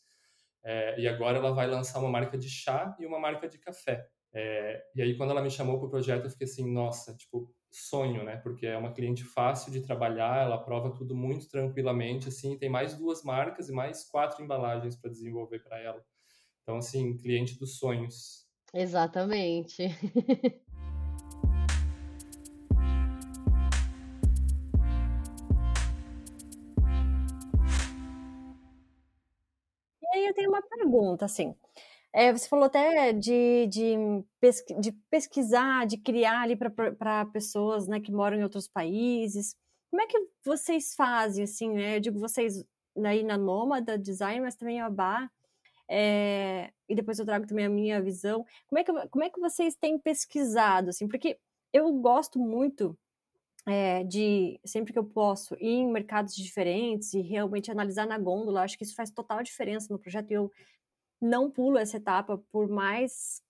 [0.62, 4.06] É, e agora ela vai lançar uma marca de chá e uma marca de café.
[4.38, 7.50] É, e aí, quando ela me chamou para o projeto, eu fiquei assim, nossa, tipo,
[7.70, 8.36] sonho, né?
[8.36, 12.94] Porque é uma cliente fácil de trabalhar, ela prova tudo muito tranquilamente, assim, tem mais
[12.94, 16.04] duas marcas e mais quatro embalagens para desenvolver para ela.
[16.62, 18.46] Então, assim, cliente dos sonhos.
[18.74, 19.84] Exatamente.
[30.02, 31.56] e aí eu tenho uma pergunta, assim.
[32.12, 33.94] É, você falou até de, de,
[34.80, 39.54] de pesquisar, de criar ali para pessoas né, que moram em outros países.
[39.90, 41.96] Como é que vocês fazem, assim, né?
[41.96, 42.64] Eu digo vocês
[43.04, 45.30] aí na Nômada Design, mas também a Bar,
[45.88, 48.44] é, e depois eu trago também a minha visão.
[48.68, 51.06] Como é que, como é que vocês têm pesquisado, assim?
[51.06, 51.38] Porque
[51.72, 52.98] eu gosto muito
[53.66, 58.62] é, de, sempre que eu posso, ir em mercados diferentes e realmente analisar na gôndola.
[58.62, 60.30] Acho que isso faz total diferença no projeto.
[60.30, 60.50] Eu
[61.20, 63.42] não pulo essa etapa, por mais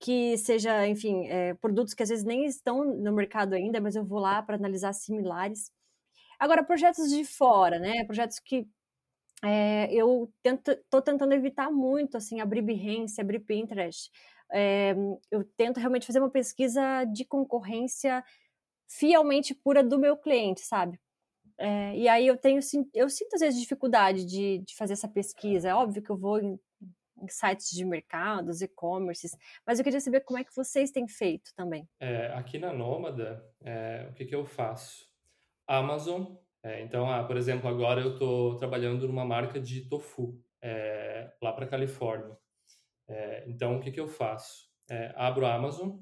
[0.00, 4.04] que seja, enfim, é, produtos que às vezes nem estão no mercado ainda, mas eu
[4.04, 5.70] vou lá para analisar similares.
[6.38, 8.04] Agora, projetos de fora, né?
[8.04, 8.66] Projetos que
[9.42, 14.10] é, eu estou tentando evitar muito, assim, abrir Behance, abrir Pinterest.
[14.52, 14.94] É,
[15.30, 18.22] eu tento realmente fazer uma pesquisa de concorrência
[18.88, 21.00] fielmente pura do meu cliente, sabe?
[21.58, 22.60] É, e aí eu tenho,
[22.92, 25.68] eu sinto às vezes dificuldade de, de fazer essa pesquisa.
[25.68, 26.60] É óbvio que eu vou
[27.28, 31.88] sites de mercados, e-commerces, mas eu queria saber como é que vocês têm feito também.
[32.00, 35.06] É, aqui na Nômada, é, o que, que eu faço?
[35.66, 41.30] Amazon, é, então, ah, por exemplo, agora eu estou trabalhando numa marca de tofu é,
[41.42, 42.34] lá para Califórnia.
[43.06, 44.64] É, então, o que, que eu faço?
[44.88, 45.98] É, abro a Amazon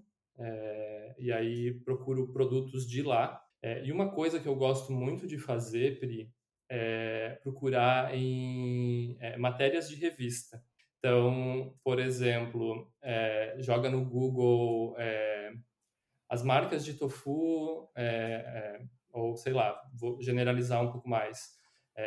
[1.18, 3.40] e aí procuro produtos de lá.
[3.84, 6.32] e uma coisa que eu gosto muito de fazer, Pri,
[6.68, 10.60] é procurar em matérias de revista.
[11.04, 15.50] Então, por exemplo, é, joga no Google é,
[16.28, 18.80] as marcas de tofu, é,
[19.12, 21.60] ou sei lá, vou generalizar um pouco mais,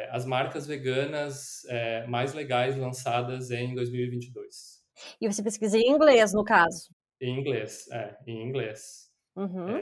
[0.09, 1.61] as marcas veganas
[2.07, 4.81] mais legais lançadas em 2022.
[5.21, 6.89] E você pesquisa em inglês, no caso?
[7.21, 9.11] Em inglês, é, em inglês.
[9.35, 9.77] Uhum.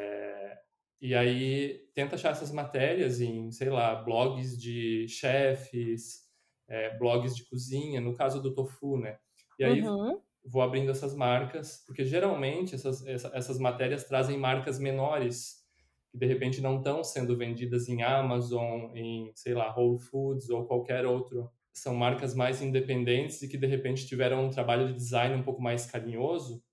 [0.99, 6.22] e aí tenta achar essas matérias em, sei lá, blogs de chefes,
[6.67, 9.17] é, blogs de cozinha, no caso do tofu, né?
[9.59, 10.19] E aí uhum.
[10.45, 15.63] vou abrindo essas marcas, porque geralmente essas, essas matérias trazem marcas menores,
[16.11, 20.65] que de repente não estão sendo vendidas em Amazon, em, sei lá, Whole Foods ou
[20.65, 21.49] qualquer outro.
[21.73, 25.61] São marcas mais independentes e que de repente tiveram um trabalho de design um pouco
[25.61, 26.63] mais carinhoso.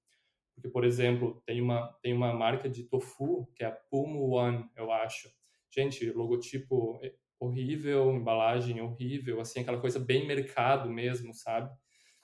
[0.54, 4.68] Porque, por exemplo, tem uma, tem uma marca de tofu, que é a Pumo One,
[4.76, 5.30] eu acho.
[5.70, 7.00] Gente, logotipo
[7.40, 11.74] horrível, embalagem horrível, assim, aquela coisa bem mercado mesmo, sabe?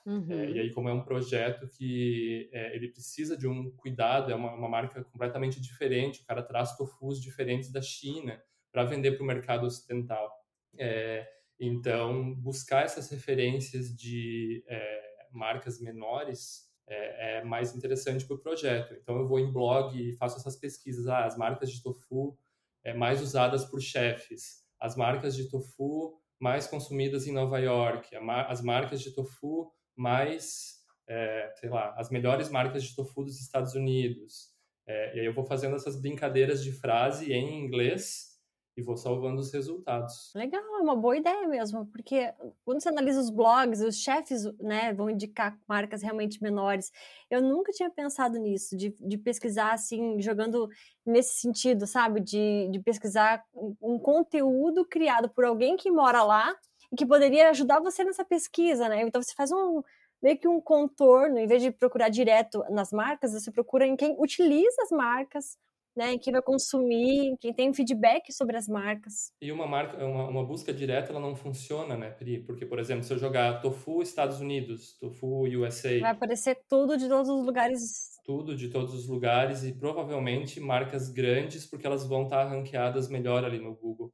[0.04, 0.30] Uhum.
[0.30, 4.34] É, e aí, como é um projeto que é, ele precisa de um cuidado, é
[4.34, 9.24] uma, uma, marca completamente diferente, o cara traz tofus diferentes da China para vender para
[9.24, 10.30] o mercado ocidental.
[10.78, 11.26] É,
[11.58, 15.00] então, buscar essas referências de é,
[15.32, 18.94] marcas menores é, é mais interessante para o projeto.
[18.94, 21.08] Então, eu vou em blog e faço essas pesquisas.
[21.08, 22.38] Ah, as marcas de tofu
[22.84, 28.14] é, mais usadas por chefes as marcas de tofu mais consumidas em Nova York,
[28.48, 30.76] as marcas de tofu mais,
[31.08, 34.54] é, sei lá, as melhores marcas de tofu dos Estados Unidos.
[34.86, 38.35] É, e aí eu vou fazendo essas brincadeiras de frase em inglês
[38.76, 40.32] e vou salvando os resultados.
[40.34, 44.92] Legal, é uma boa ideia mesmo, porque quando você analisa os blogs, os chefes né,
[44.92, 46.92] vão indicar marcas realmente menores.
[47.30, 50.68] Eu nunca tinha pensado nisso, de, de pesquisar assim, jogando
[51.06, 52.20] nesse sentido, sabe?
[52.20, 53.42] De, de pesquisar
[53.80, 56.54] um conteúdo criado por alguém que mora lá
[56.92, 59.00] e que poderia ajudar você nessa pesquisa, né?
[59.00, 59.82] Então você faz um
[60.22, 64.16] meio que um contorno, em vez de procurar direto nas marcas, você procura em quem
[64.18, 65.56] utiliza as marcas
[65.96, 69.32] né, quem vai consumir, quem tem feedback sobre as marcas.
[69.40, 72.40] E uma marca, uma, uma, busca direta, ela não funciona, né, Pri?
[72.40, 75.98] Porque, por exemplo, se eu jogar Tofu Estados Unidos, Tofu USA...
[76.00, 78.16] Vai aparecer tudo de todos os lugares.
[78.24, 83.44] Tudo de todos os lugares e provavelmente marcas grandes, porque elas vão estar ranqueadas melhor
[83.44, 84.12] ali no Google.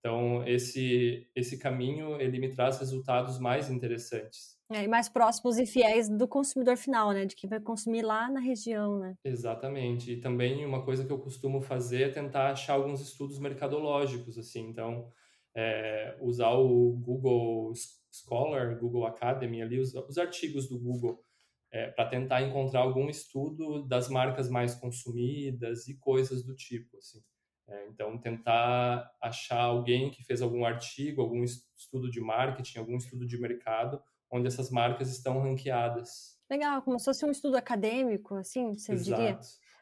[0.00, 4.58] Então, esse, esse caminho, ele me traz resultados mais interessantes.
[4.74, 7.26] É, mais próximos e fiéis do consumidor final, né?
[7.26, 9.14] De quem vai consumir lá na região, né?
[9.24, 10.12] Exatamente.
[10.12, 14.68] E também uma coisa que eu costumo fazer é tentar achar alguns estudos mercadológicos, assim.
[14.68, 15.10] Então,
[15.54, 17.72] é, usar o Google
[18.10, 21.22] Scholar, Google Academy, ali, os, os artigos do Google,
[21.70, 27.20] é, para tentar encontrar algum estudo das marcas mais consumidas e coisas do tipo, assim.
[27.68, 33.26] É, então, tentar achar alguém que fez algum artigo, algum estudo de marketing, algum estudo
[33.26, 34.02] de mercado,
[34.32, 36.38] onde essas marcas estão ranqueadas.
[36.50, 39.40] Legal, como se fosse um estudo acadêmico, assim, você exato, diria?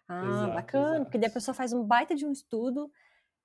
[0.08, 1.04] Ah, exato, bacana, exato.
[1.04, 2.90] porque daí a pessoa faz um baita de um estudo,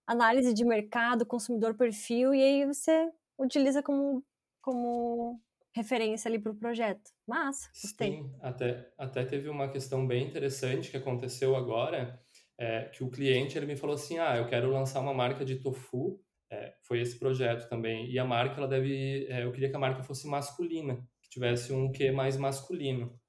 [0.07, 4.23] análise de mercado, consumidor perfil, e aí você utiliza como,
[4.61, 5.39] como
[5.75, 7.11] referência ali para o projeto.
[7.27, 8.11] Massa, gostei.
[8.11, 12.19] Sim, até, até teve uma questão bem interessante que aconteceu agora,
[12.57, 15.57] é, que o cliente ele me falou assim, ah, eu quero lançar uma marca de
[15.57, 16.19] tofu,
[16.49, 19.79] é, foi esse projeto também, e a marca ela deve, é, eu queria que a
[19.79, 23.19] marca fosse masculina, que tivesse um quê mais masculino.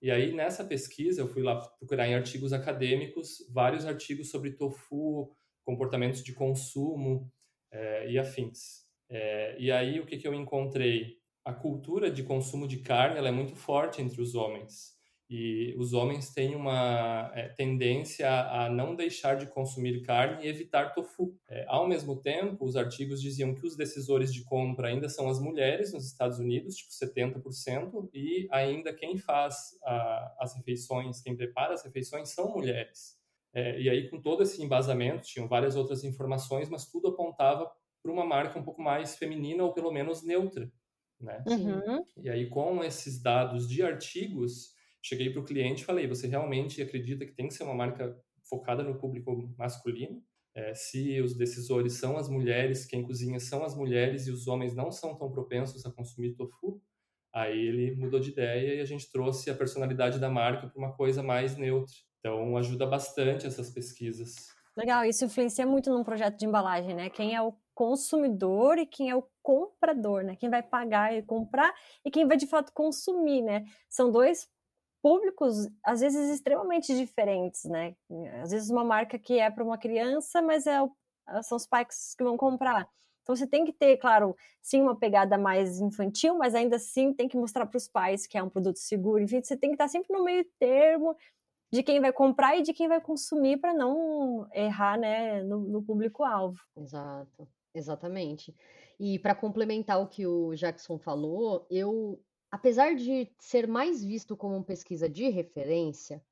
[0.00, 5.34] E aí nessa pesquisa eu fui lá procurar em artigos acadêmicos vários artigos sobre tofu,
[5.64, 7.30] comportamentos de consumo
[7.70, 8.84] é, e afins.
[9.08, 11.18] É, e aí o que, que eu encontrei?
[11.44, 14.93] A cultura de consumo de carne ela é muito forte entre os homens
[15.36, 20.94] e os homens têm uma é, tendência a não deixar de consumir carne e evitar
[20.94, 21.36] tofu.
[21.48, 25.40] É, ao mesmo tempo, os artigos diziam que os decisores de compra ainda são as
[25.40, 31.74] mulheres nos Estados Unidos, tipo 70%, e ainda quem faz a, as refeições, quem prepara
[31.74, 33.18] as refeições são mulheres.
[33.52, 37.68] É, e aí, com todo esse embasamento, tinham várias outras informações, mas tudo apontava
[38.00, 40.70] para uma marca um pouco mais feminina ou pelo menos neutra.
[41.20, 41.42] Né?
[41.44, 42.04] Uhum.
[42.22, 44.73] E aí, com esses dados de artigos,
[45.04, 48.16] cheguei para o cliente e falei: você realmente acredita que tem que ser uma marca
[48.48, 50.22] focada no público masculino?
[50.56, 54.74] É, se os decisores são as mulheres, quem cozinha são as mulheres e os homens
[54.74, 56.80] não são tão propensos a consumir tofu,
[57.32, 60.94] aí ele mudou de ideia e a gente trouxe a personalidade da marca para uma
[60.94, 61.92] coisa mais neutra.
[62.20, 64.46] Então ajuda bastante essas pesquisas.
[64.76, 67.10] Legal, isso influencia muito num projeto de embalagem, né?
[67.10, 70.36] Quem é o consumidor e quem é o comprador, né?
[70.36, 71.74] Quem vai pagar e comprar
[72.04, 73.64] e quem vai de fato consumir, né?
[73.88, 74.48] São dois
[75.04, 77.94] públicos às vezes extremamente diferentes, né?
[78.42, 80.78] Às vezes uma marca que é para uma criança, mas é
[81.42, 82.88] são os pais que vão comprar.
[83.22, 87.28] Então você tem que ter, claro, sim, uma pegada mais infantil, mas ainda assim tem
[87.28, 89.22] que mostrar para os pais que é um produto seguro.
[89.22, 91.14] Enfim, você tem que estar sempre no meio termo
[91.70, 95.82] de quem vai comprar e de quem vai consumir para não errar, né, no, no
[95.82, 96.58] público-alvo.
[96.78, 98.54] Exato, exatamente.
[98.98, 102.18] E para complementar o que o Jackson falou, eu
[102.54, 106.22] apesar de ser mais visto como uma pesquisa de referência,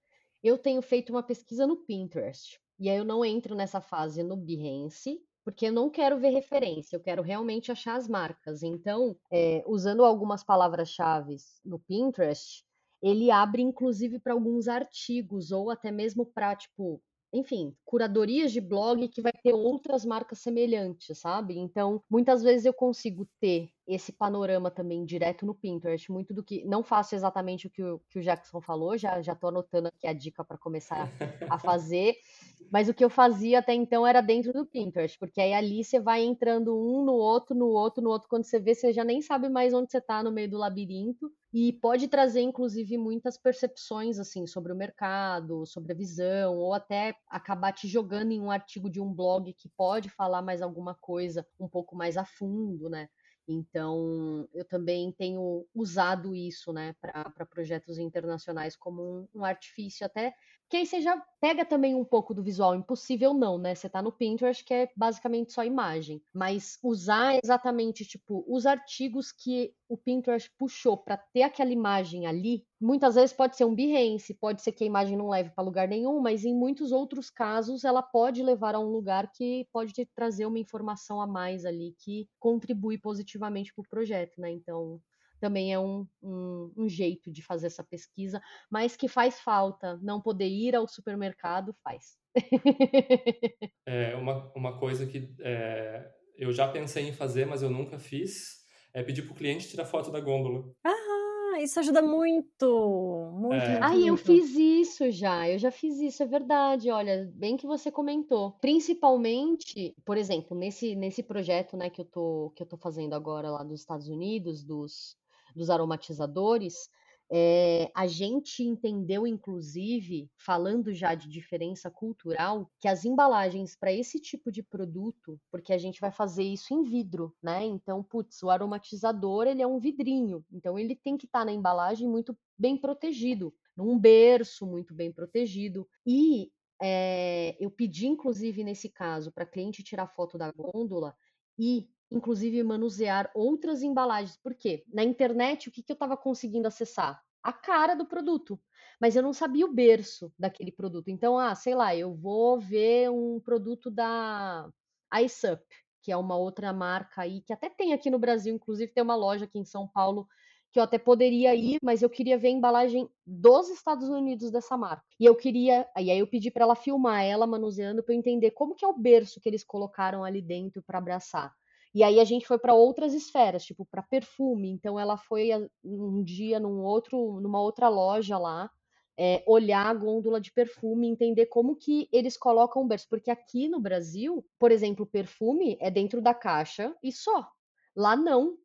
[0.40, 2.60] eu tenho feito uma pesquisa no Pinterest.
[2.78, 6.94] E aí eu não entro nessa fase no Behance, porque eu não quero ver referência,
[6.94, 8.62] eu quero realmente achar as marcas.
[8.62, 12.64] Então, é, usando algumas palavras-chave no Pinterest,
[13.02, 17.02] ele abre inclusive para alguns artigos ou até mesmo para, tipo,
[17.32, 21.58] enfim, curadorias de blog que vai ter outras marcas semelhantes, sabe?
[21.58, 26.64] Então, muitas vezes eu consigo ter esse panorama também direto no Pinterest, muito do que
[26.64, 30.06] não faço exatamente o que o, que o Jackson falou, já já tô anotando aqui
[30.06, 31.06] a dica para começar
[31.50, 32.16] a fazer,
[32.72, 36.00] mas o que eu fazia até então era dentro do Pinterest, porque aí ali você
[36.00, 39.20] vai entrando um no outro, no outro, no outro, quando você vê, você já nem
[39.20, 44.18] sabe mais onde você está no meio do labirinto, e pode trazer inclusive muitas percepções
[44.18, 48.90] assim sobre o mercado, sobre a visão, ou até acabar te jogando em um artigo
[48.90, 53.08] de um blog que pode falar mais alguma coisa um pouco mais a fundo, né?
[53.46, 60.32] Então, eu também tenho usado isso, né, para projetos internacionais como um, um, artifício até,
[60.72, 63.74] que aí você já pega também um pouco do visual impossível, não, né?
[63.74, 69.30] Você tá no Pinterest, que é basicamente só imagem, mas usar exatamente, tipo, os artigos
[69.32, 74.32] que o Pinterest puxou para ter aquela imagem ali, muitas vezes pode ser um Behance,
[74.32, 77.84] pode ser que a imagem não leve para lugar nenhum, mas em muitos outros casos
[77.84, 82.30] ela pode levar a um lugar que pode trazer uma informação a mais ali que
[82.40, 84.50] contribui positivamente para o projeto, né?
[84.50, 85.02] Então
[85.42, 88.40] também é um, um, um, jeito de fazer essa pesquisa,
[88.70, 89.98] mas que faz falta.
[90.00, 92.16] Não poder ir ao supermercado faz.
[93.84, 98.62] é uma, uma coisa que é, eu já pensei em fazer, mas eu nunca fiz
[98.94, 100.70] é pedir para o cliente tirar foto da gôndola.
[100.84, 103.54] Ah, isso ajuda muito, muito.
[103.54, 103.80] É.
[103.80, 106.90] Ai, eu fiz isso já, eu já fiz isso, é verdade.
[106.90, 108.52] Olha, bem que você comentou.
[108.60, 113.50] Principalmente, por exemplo, nesse, nesse projeto, né, que eu tô que eu tô fazendo agora
[113.50, 115.16] lá dos Estados Unidos, dos
[115.54, 116.88] dos aromatizadores,
[117.34, 124.20] É, a gente entendeu, inclusive, falando já de diferença cultural, que as embalagens para esse
[124.20, 127.64] tipo de produto, porque a gente vai fazer isso em vidro, né?
[127.64, 131.52] Então, putz, o aromatizador ele é um vidrinho, então ele tem que estar tá na
[131.52, 135.88] embalagem muito bem protegido, num berço muito bem protegido.
[136.04, 136.50] E
[136.82, 141.14] é, eu pedi, inclusive, nesse caso, para cliente tirar foto da gôndola
[141.58, 144.36] e inclusive manusear outras embalagens.
[144.36, 144.84] Por quê?
[144.92, 147.20] Na internet, o que, que eu estava conseguindo acessar?
[147.42, 148.60] A cara do produto.
[149.00, 151.08] Mas eu não sabia o berço daquele produto.
[151.08, 154.68] Então, ah, sei lá, eu vou ver um produto da
[155.12, 155.64] IceUp,
[156.02, 159.16] que é uma outra marca aí, que até tem aqui no Brasil, inclusive tem uma
[159.16, 160.28] loja aqui em São Paulo
[160.72, 164.74] que eu até poderia ir, mas eu queria ver a embalagem dos Estados Unidos dessa
[164.74, 165.04] marca.
[165.20, 168.52] E eu queria, e aí eu pedi para ela filmar ela manuseando para eu entender
[168.52, 171.54] como que é o berço que eles colocaram ali dentro para abraçar.
[171.94, 174.70] E aí a gente foi para outras esferas, tipo para perfume.
[174.70, 175.50] Então ela foi
[175.84, 178.70] um dia num outro, numa outra loja lá,
[179.18, 183.68] é, olhar a gôndola de perfume, entender como que eles colocam o berço, porque aqui
[183.68, 187.46] no Brasil, por exemplo, perfume é dentro da caixa e só.
[187.94, 188.56] Lá não.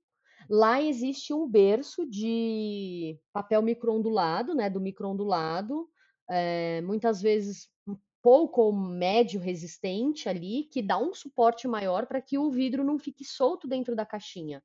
[0.49, 5.89] Lá existe um berço de papel microondulado, né, do microondulado,
[6.30, 7.69] é, muitas vezes
[8.28, 12.99] pouco ou médio resistente ali, que dá um suporte maior para que o vidro não
[12.99, 14.61] fique solto dentro da caixinha.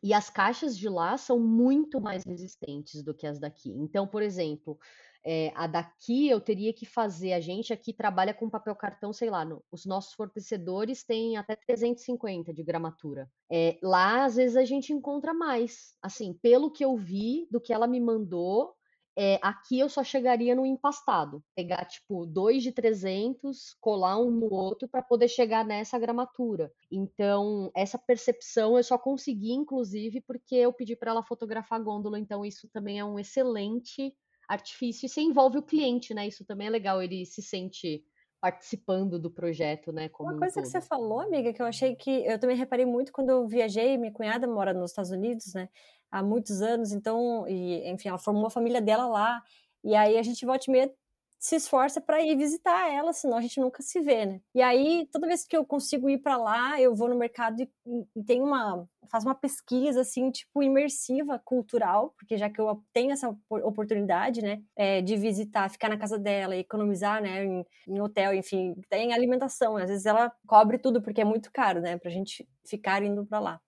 [0.00, 3.70] E as caixas de lá são muito mais resistentes do que as daqui.
[3.70, 4.78] Então, por exemplo,
[5.26, 9.30] é, a daqui eu teria que fazer, a gente aqui trabalha com papel cartão, sei
[9.30, 13.28] lá, no, os nossos fornecedores têm até 350 de gramatura.
[13.50, 15.96] É, lá, às vezes, a gente encontra mais.
[16.00, 18.76] Assim, pelo que eu vi, do que ela me mandou,
[19.22, 24.50] é, aqui eu só chegaria no empastado, pegar tipo dois de 300, colar um no
[24.50, 26.72] outro para poder chegar nessa gramatura.
[26.90, 32.18] Então, essa percepção eu só consegui, inclusive, porque eu pedi para ela fotografar a gôndola.
[32.18, 34.16] Então, isso também é um excelente
[34.48, 35.04] artifício.
[35.04, 36.26] E você envolve o cliente, né?
[36.26, 38.02] Isso também é legal, ele se sente
[38.40, 40.10] participando do projeto, né?
[40.18, 43.12] Uma coisa um que você falou, amiga, que eu achei que eu também reparei muito
[43.12, 45.68] quando eu viajei, minha cunhada mora nos Estados Unidos, né?
[46.10, 49.42] Há muitos anos, então, e, enfim, ela formou a família dela lá,
[49.84, 50.92] e aí a gente volta meia
[51.40, 54.42] se esforça para ir visitar ela, senão a gente nunca se vê, né?
[54.54, 57.70] E aí, toda vez que eu consigo ir para lá, eu vou no mercado e,
[58.14, 63.10] e tem uma faz uma pesquisa assim, tipo imersiva, cultural, porque já que eu tenho
[63.10, 68.32] essa oportunidade, né, é, de visitar, ficar na casa dela, economizar, né, em, em, hotel,
[68.34, 72.48] enfim, tem alimentação, às vezes ela cobre tudo porque é muito caro, né, pra gente
[72.64, 73.60] ficar indo para lá.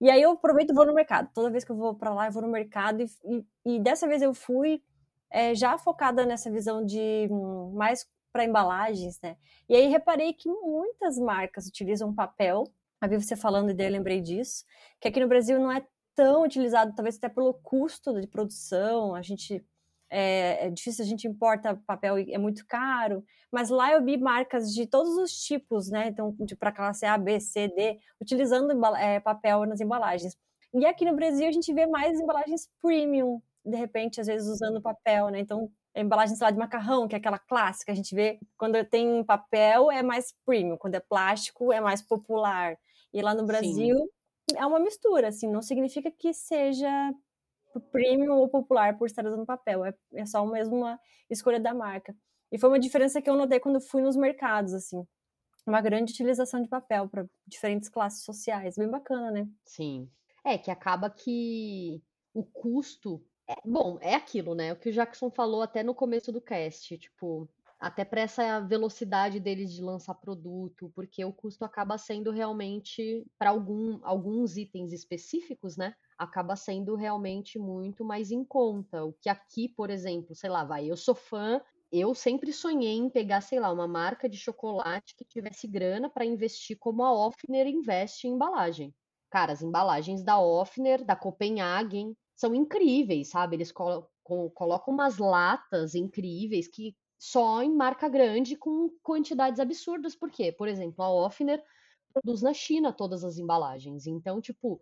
[0.00, 1.30] E aí eu aproveito e vou no mercado.
[1.34, 3.02] Toda vez que eu vou para lá, eu vou no mercado.
[3.02, 4.82] E, e, e dessa vez eu fui
[5.30, 9.36] é, já focada nessa visão de hum, mais para embalagens, né?
[9.68, 12.64] E aí reparei que muitas marcas utilizam papel.
[13.00, 14.64] A vi você falando e daí eu lembrei disso.
[15.00, 15.84] Que aqui no Brasil não é
[16.14, 19.14] tão utilizado, talvez até pelo custo de produção.
[19.14, 19.64] A gente
[20.10, 24.16] é, é, difícil, a gente importa papel e é muito caro, mas lá eu vi
[24.16, 26.08] marcas de todos os tipos, né?
[26.08, 30.36] Então, para classe A, B, C, D, utilizando é, papel nas embalagens.
[30.74, 34.80] E aqui no Brasil a gente vê mais embalagens premium, de repente, às vezes usando
[34.80, 35.40] papel, né?
[35.40, 38.82] Então, a embalagem, sei lá, de macarrão, que é aquela clássica, a gente vê quando
[38.84, 42.78] tem papel é mais premium, quando é plástico é mais popular.
[43.12, 43.96] E lá no Brasil
[44.50, 44.56] Sim.
[44.56, 47.12] é uma mistura, assim, não significa que seja
[47.92, 49.84] premium ou popular por estar usando papel.
[49.84, 50.98] É, é só mesmo uma
[51.30, 52.14] escolha da marca.
[52.50, 55.06] E foi uma diferença que eu notei quando fui nos mercados, assim.
[55.66, 58.76] Uma grande utilização de papel para diferentes classes sociais.
[58.76, 59.48] Bem bacana, né?
[59.64, 60.10] Sim.
[60.44, 62.02] É, que acaba que
[62.32, 63.22] o custo.
[63.46, 64.72] É, bom, é aquilo, né?
[64.72, 66.96] O que o Jackson falou até no começo do cast.
[66.96, 67.48] Tipo,
[67.78, 73.50] até para essa velocidade deles de lançar produto, porque o custo acaba sendo realmente, para
[73.50, 75.94] algum, alguns itens específicos, né?
[76.18, 79.04] Acaba sendo realmente muito mais em conta.
[79.04, 81.60] O que aqui, por exemplo, sei lá, vai, eu sou fã,
[81.92, 86.24] eu sempre sonhei em pegar, sei lá, uma marca de chocolate que tivesse grana para
[86.24, 88.94] investir como a Offner investe em embalagem.
[89.30, 93.56] Cara, as embalagens da Offner, da Copenhagen, são incríveis, sabe?
[93.56, 100.16] Eles colocam umas latas incríveis que só em marca grande com quantidades absurdas.
[100.16, 100.52] Por quê?
[100.52, 101.62] Por exemplo, a Offner
[102.12, 104.06] produz na China todas as embalagens.
[104.06, 104.80] Então, tipo,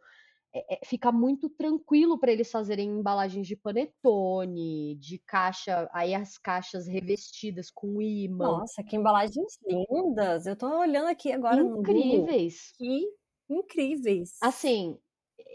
[0.56, 6.38] é, é, fica muito tranquilo para eles fazerem embalagens de panetone, de caixa, aí as
[6.38, 8.60] caixas revestidas com imã.
[8.60, 10.46] Nossa, que embalagens lindas!
[10.46, 12.72] Eu tô olhando aqui agora incríveis.
[12.78, 13.06] Que
[13.50, 14.38] incríveis.
[14.40, 14.98] Assim,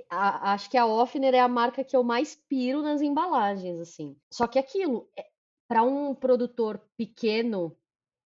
[0.08, 4.16] a, acho que a Offner é a marca que eu mais piro nas embalagens, assim.
[4.32, 5.26] Só que aquilo, é,
[5.68, 7.76] para um produtor pequeno,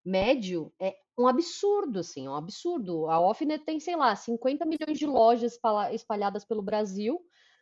[0.05, 3.09] médio, é um absurdo, assim, um absurdo.
[3.09, 5.57] A Offner tem, sei lá, 50 milhões de lojas
[5.91, 7.19] espalhadas pelo Brasil.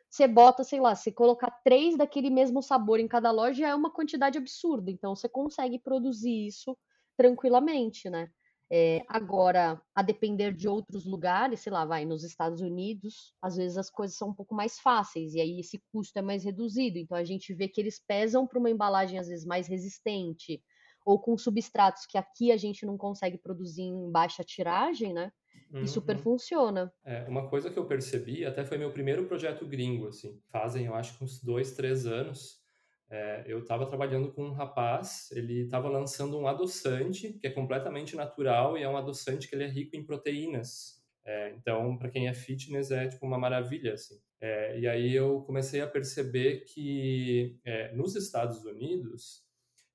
[0.09, 3.91] você bota, sei lá, se colocar três daquele mesmo sabor em cada loja é uma
[3.91, 4.91] quantidade absurda.
[4.91, 6.77] Então você consegue produzir isso
[7.17, 8.29] tranquilamente, né?
[8.71, 13.77] É, agora, a depender de outros lugares, sei lá, vai nos Estados Unidos, às vezes
[13.77, 16.97] as coisas são um pouco mais fáceis e aí esse custo é mais reduzido.
[16.97, 20.59] Então a gente vê que eles pesam para uma embalagem às vezes mais resistente
[21.05, 25.31] ou com substratos que aqui a gente não consegue produzir em baixa tiragem, né?
[25.73, 26.21] E super uhum.
[26.21, 26.93] funciona.
[27.03, 30.93] É, uma coisa que eu percebi, até foi meu primeiro projeto gringo, assim, fazem eu
[30.93, 32.61] acho uns dois, três anos.
[33.09, 38.15] É, eu estava trabalhando com um rapaz, ele estava lançando um adoçante que é completamente
[38.15, 41.01] natural e é um adoçante que ele é rico em proteínas.
[41.25, 44.19] É, então, para quem é fitness, é tipo uma maravilha, assim.
[44.41, 49.41] É, e aí eu comecei a perceber que é, nos Estados Unidos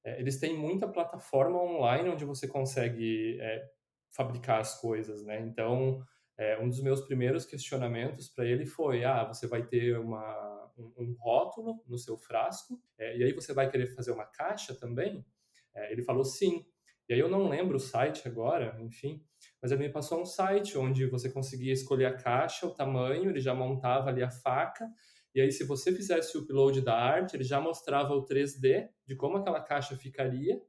[0.05, 3.69] é, eles têm muita plataforma online onde você consegue é,
[4.11, 5.41] fabricar as coisas, né?
[5.41, 6.01] Então,
[6.37, 10.93] é, um dos meus primeiros questionamentos para ele foi: ah, você vai ter uma, um,
[10.99, 15.25] um rótulo no seu frasco, é, e aí você vai querer fazer uma caixa também?
[15.75, 16.65] É, ele falou sim.
[17.09, 19.25] E aí eu não lembro o site agora, enfim,
[19.63, 23.41] mas ele me passou um site onde você conseguia escolher a caixa, o tamanho, ele
[23.41, 24.87] já montava ali a faca,
[25.35, 29.15] e aí, se você fizesse o upload da arte, ele já mostrava o 3D de
[29.15, 30.61] como aquela caixa ficaria.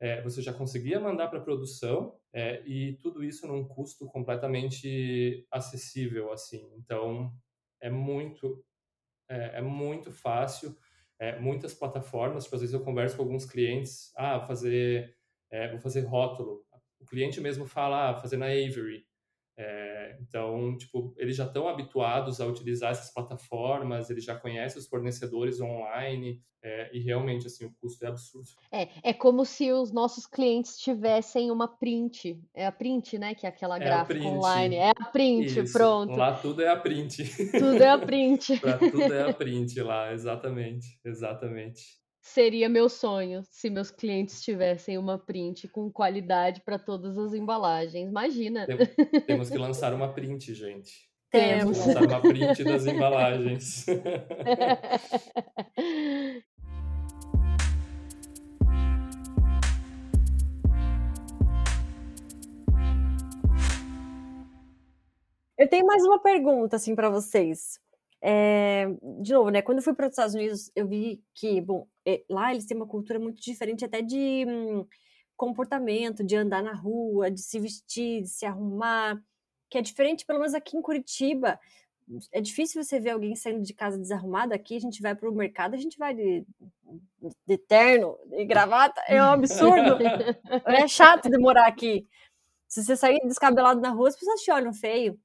[0.00, 6.32] É, você já conseguia mandar para produção é, e tudo isso num custo completamente acessível,
[6.32, 6.68] assim.
[6.76, 7.32] Então,
[7.80, 8.64] é muito,
[9.28, 10.76] é, é muito fácil.
[11.18, 15.16] É, muitas plataformas, tipo, às vezes eu converso com alguns clientes, ah, fazer,
[15.50, 16.66] é, vou fazer rótulo.
[16.98, 19.06] O cliente mesmo fala, ah, fazer na Avery.
[20.14, 24.86] É, então, tipo, eles já estão habituados a utilizar essas plataformas, eles já conhecem os
[24.86, 28.48] fornecedores online é, e realmente, assim, o custo é absurdo.
[28.72, 33.46] É, é como se os nossos clientes tivessem uma print, é a print, né, que
[33.46, 35.72] é aquela é gráfica online, é a print, Isso.
[35.72, 36.16] pronto.
[36.16, 37.22] Lá tudo é a print.
[37.52, 38.60] Tudo é a print.
[38.90, 42.03] tudo é a print lá, exatamente, exatamente.
[42.26, 48.08] Seria meu sonho se meus clientes tivessem uma print com qualidade para todas as embalagens.
[48.08, 48.64] Imagina.
[48.64, 48.88] Temos,
[49.26, 51.06] temos que lançar uma print, gente.
[51.30, 51.78] Temos.
[51.78, 53.84] que lançar uma print das embalagens.
[65.58, 67.78] Eu tenho mais uma pergunta assim para vocês.
[68.26, 68.86] É,
[69.20, 69.60] de novo, né?
[69.60, 72.74] Quando eu fui para os Estados Unidos, eu vi que, bom, é, lá eles têm
[72.74, 74.86] uma cultura muito diferente até de hum,
[75.36, 79.22] comportamento, de andar na rua, de se vestir, de se arrumar,
[79.68, 81.60] que é diferente, pelo menos aqui em Curitiba.
[82.32, 84.54] É difícil você ver alguém saindo de casa desarrumada.
[84.54, 86.46] Aqui a gente vai para o mercado, a gente vai de,
[87.46, 89.98] de terno, de gravata, é um absurdo.
[90.64, 92.08] é chato demorar aqui.
[92.68, 95.20] Se você sair descabelado na rua, as pessoas te olham feio.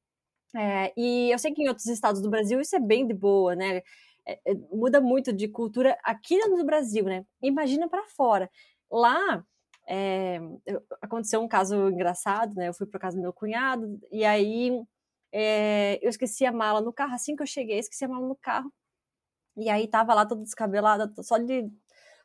[0.55, 3.55] É, e eu sei que em outros estados do Brasil isso é bem de boa,
[3.55, 3.81] né?
[4.25, 7.25] É, é, muda muito de cultura aqui no Brasil, né?
[7.41, 8.49] Imagina para fora.
[8.91, 9.43] Lá
[9.87, 10.39] é,
[11.01, 12.69] aconteceu um caso engraçado, né?
[12.69, 14.81] Eu fui para casa do meu cunhado e aí
[15.31, 17.13] é, eu esqueci a mala no carro.
[17.15, 18.71] Assim que eu cheguei, esqueci a mala no carro.
[19.57, 21.69] E aí tava lá toda descabelada, só de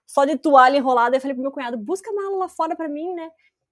[0.06, 1.16] só de toalha enrolada.
[1.16, 3.30] Eu falei pro meu cunhado: busca a mala lá fora para mim, né?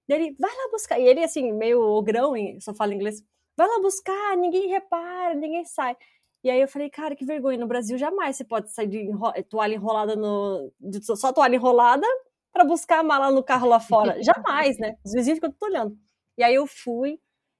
[0.09, 0.99] Ele vai lá buscar.
[0.99, 3.23] E ele, assim, meio ogrão, só fala inglês
[3.55, 5.95] vai lá buscar, ninguém repara, ninguém sai.
[6.43, 9.31] E aí eu falei, cara, que vergonha, no Brasil jamais você pode sair de enro
[9.49, 10.71] toalha enrolada no.
[10.79, 12.05] De só toalha enrolada
[12.51, 14.21] para buscar a mala no carro lá fora.
[14.23, 14.95] jamais, né?
[15.05, 15.97] Os vizinhos ficam tudo olhando.
[16.37, 17.19] E aí eu fui,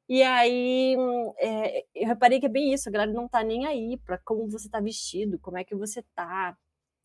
[0.10, 0.96] e aí
[1.40, 4.50] é, eu reparei que é bem isso, a galera não tá nem aí pra como
[4.50, 6.58] você tá vestido, como é que você tá,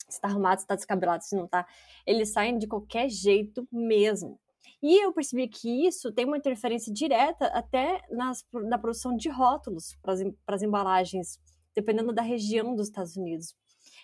[0.08, 1.66] se tá arrumado, se tá descabelado, se não tá.
[2.06, 4.40] Eles saem de qualquer jeito mesmo.
[4.82, 9.96] E eu percebi que isso tem uma interferência direta até nas, na produção de rótulos
[10.02, 11.40] para as embalagens,
[11.74, 13.56] dependendo da região dos Estados Unidos.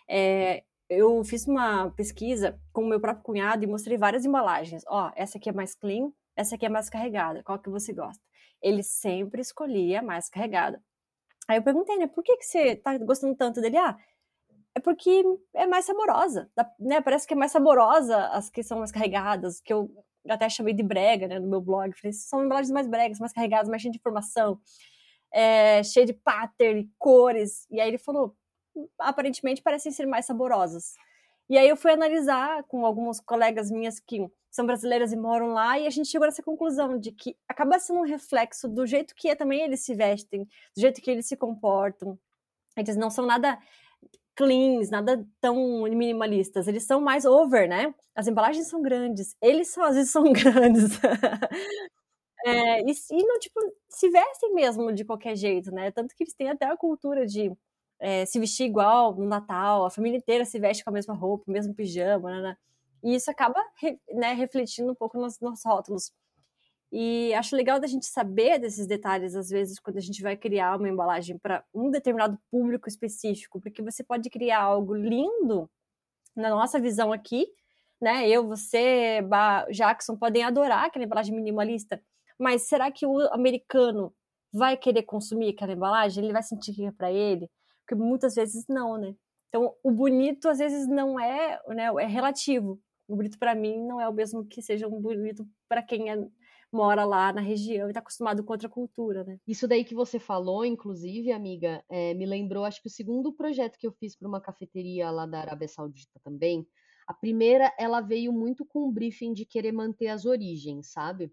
[0.09, 4.83] É, eu fiz uma pesquisa com o meu próprio cunhado e mostrei várias embalagens.
[4.89, 7.43] Ó, essa aqui é mais clean, essa aqui é mais carregada.
[7.43, 8.23] Qual que você gosta?
[8.61, 10.83] Ele sempre escolhia mais carregada.
[11.47, 13.77] Aí eu perguntei, né, por que, que você tá gostando tanto dele?
[13.77, 13.97] Ah,
[14.75, 15.23] é porque
[15.55, 16.51] é mais saborosa,
[16.81, 17.01] né?
[17.01, 19.91] Parece que é mais saborosa as que são mais carregadas, que eu
[20.29, 21.93] até chamei de brega, né, no meu blog.
[21.93, 24.59] Falei, são embalagens mais bregas, mais carregadas, mais cheias de informação,
[25.33, 27.67] é, cheia de pattern, cores.
[27.71, 28.37] E aí ele falou,
[28.99, 30.95] aparentemente parecem ser mais saborosas.
[31.49, 35.79] E aí eu fui analisar com algumas colegas minhas que são brasileiras e moram lá,
[35.79, 39.35] e a gente chegou nessa conclusão de que acaba sendo um reflexo do jeito que
[39.35, 42.19] também eles se vestem, do jeito que eles se comportam.
[42.77, 43.59] Eles não são nada
[44.37, 46.69] cleans, nada tão minimalistas.
[46.69, 47.95] Eles são mais over, né?
[48.15, 49.37] As embalagens são grandes.
[49.41, 50.99] Eles são, às vezes são grandes.
[52.45, 55.91] é, e, e não, tipo, se vestem mesmo de qualquer jeito, né?
[55.91, 57.53] Tanto que eles têm até a cultura de
[58.01, 61.45] é, se vestir igual no Natal, a família inteira se veste com a mesma roupa,
[61.49, 62.57] o mesmo pijama, né?
[63.03, 63.61] E isso acaba
[64.13, 66.11] né, refletindo um pouco nos, nos rótulos.
[66.97, 70.79] E acho legal da gente saber desses detalhes, às vezes, quando a gente vai criar
[70.79, 75.69] uma embalagem para um determinado público específico, porque você pode criar algo lindo
[76.37, 77.49] na nossa visão aqui,
[78.01, 78.29] né?
[78.29, 79.19] Eu, você,
[79.73, 82.01] Jackson podem adorar aquela embalagem minimalista,
[82.39, 84.15] mas será que o americano
[84.53, 86.23] vai querer consumir aquela embalagem?
[86.23, 87.51] Ele vai sentir que é para ele?
[87.81, 89.17] Porque muitas vezes não, né?
[89.49, 92.81] Então, o bonito às vezes não é, né, é relativo.
[93.09, 96.17] O bonito para mim não é o mesmo que seja um bonito para quem é
[96.75, 99.39] mora lá na região e está acostumado com outra cultura, né?
[99.47, 103.79] Isso daí que você falou, inclusive, amiga, é, me lembrou, acho que o segundo projeto
[103.79, 106.67] que eu fiz para uma cafeteria lá da Arábia Saudita também.
[107.07, 111.33] A primeira, ela veio muito com um briefing de querer manter as origens, sabe?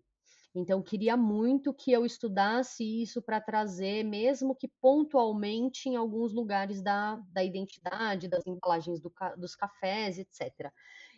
[0.53, 6.81] Então, queria muito que eu estudasse isso para trazer, mesmo que pontualmente, em alguns lugares
[6.81, 10.69] da, da identidade, das embalagens do, dos cafés, etc.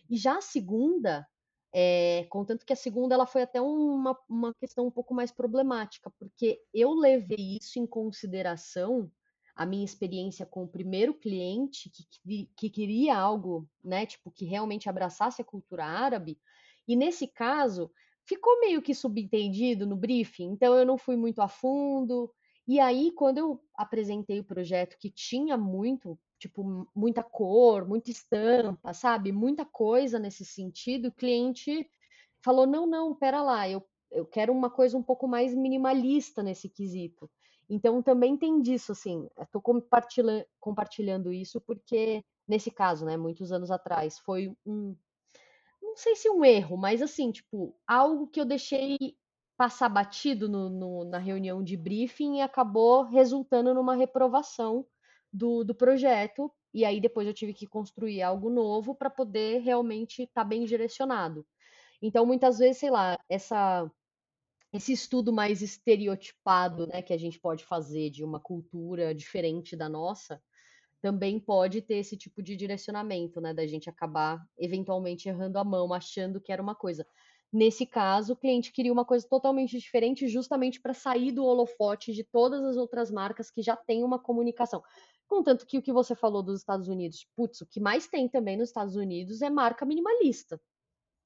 [0.08, 1.26] E já a segunda,
[1.74, 6.12] é, contanto que a segunda ela foi até uma, uma questão um pouco mais problemática,
[6.20, 9.12] porque eu levei isso em consideração,
[9.56, 14.46] a minha experiência com o primeiro cliente que, que, que queria algo, né, tipo, que
[14.46, 16.40] realmente abraçasse a cultura árabe,
[16.88, 17.92] e nesse caso
[18.26, 22.32] ficou meio que subentendido no briefing, então eu não fui muito a fundo.
[22.68, 28.94] E aí, quando eu apresentei o projeto que tinha muito tipo, muita cor, muita estampa,
[28.94, 29.32] sabe?
[29.32, 31.08] Muita coisa nesse sentido.
[31.08, 31.90] O cliente
[32.42, 33.82] falou: não, não, pera lá, eu,
[34.12, 37.30] eu quero uma coisa um pouco mais minimalista nesse quesito.
[37.70, 43.72] Então também tem disso, assim, estou compartilhando, compartilhando isso porque, nesse caso, né, muitos anos
[43.72, 44.94] atrás, foi um,
[45.82, 48.98] não sei se um erro, mas assim, tipo, algo que eu deixei
[49.56, 54.86] passar batido no, no, na reunião de briefing e acabou resultando numa reprovação
[55.34, 60.24] do, do projeto, e aí depois eu tive que construir algo novo para poder realmente
[60.24, 61.46] estar tá bem direcionado.
[62.02, 63.90] Então, muitas vezes, sei lá, essa
[64.74, 69.88] esse estudo mais estereotipado, né, que a gente pode fazer de uma cultura diferente da
[69.88, 70.42] nossa,
[71.00, 75.94] também pode ter esse tipo de direcionamento, né, da gente acabar eventualmente errando a mão,
[75.94, 77.06] achando que era uma coisa.
[77.52, 82.24] Nesse caso, o cliente queria uma coisa totalmente diferente, justamente para sair do holofote de
[82.24, 84.82] todas as outras marcas que já têm uma comunicação.
[85.28, 88.58] Contanto que o que você falou dos Estados Unidos, putz, o que mais tem também
[88.58, 90.62] nos Estados Unidos é marca minimalista,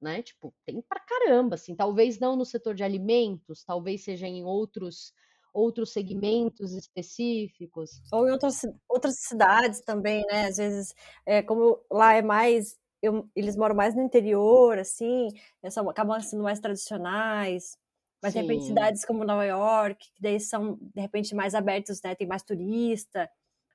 [0.00, 0.22] né?
[0.22, 1.76] Tipo, tem pra caramba, assim.
[1.76, 5.12] Talvez não no setor de alimentos, talvez seja em outros
[5.52, 8.02] outros segmentos específicos.
[8.12, 10.46] Ou em outras, outras cidades também, né?
[10.46, 10.94] Às vezes,
[11.26, 15.28] é, como lá é mais eu, eles moram mais no interior, assim,
[15.70, 17.78] são, acabam sendo mais tradicionais.
[18.22, 18.40] Mas, Sim.
[18.40, 22.14] de repente, cidades como Nova York, que daí são, de repente, mais abertos, né?
[22.14, 23.30] Tem mais turista.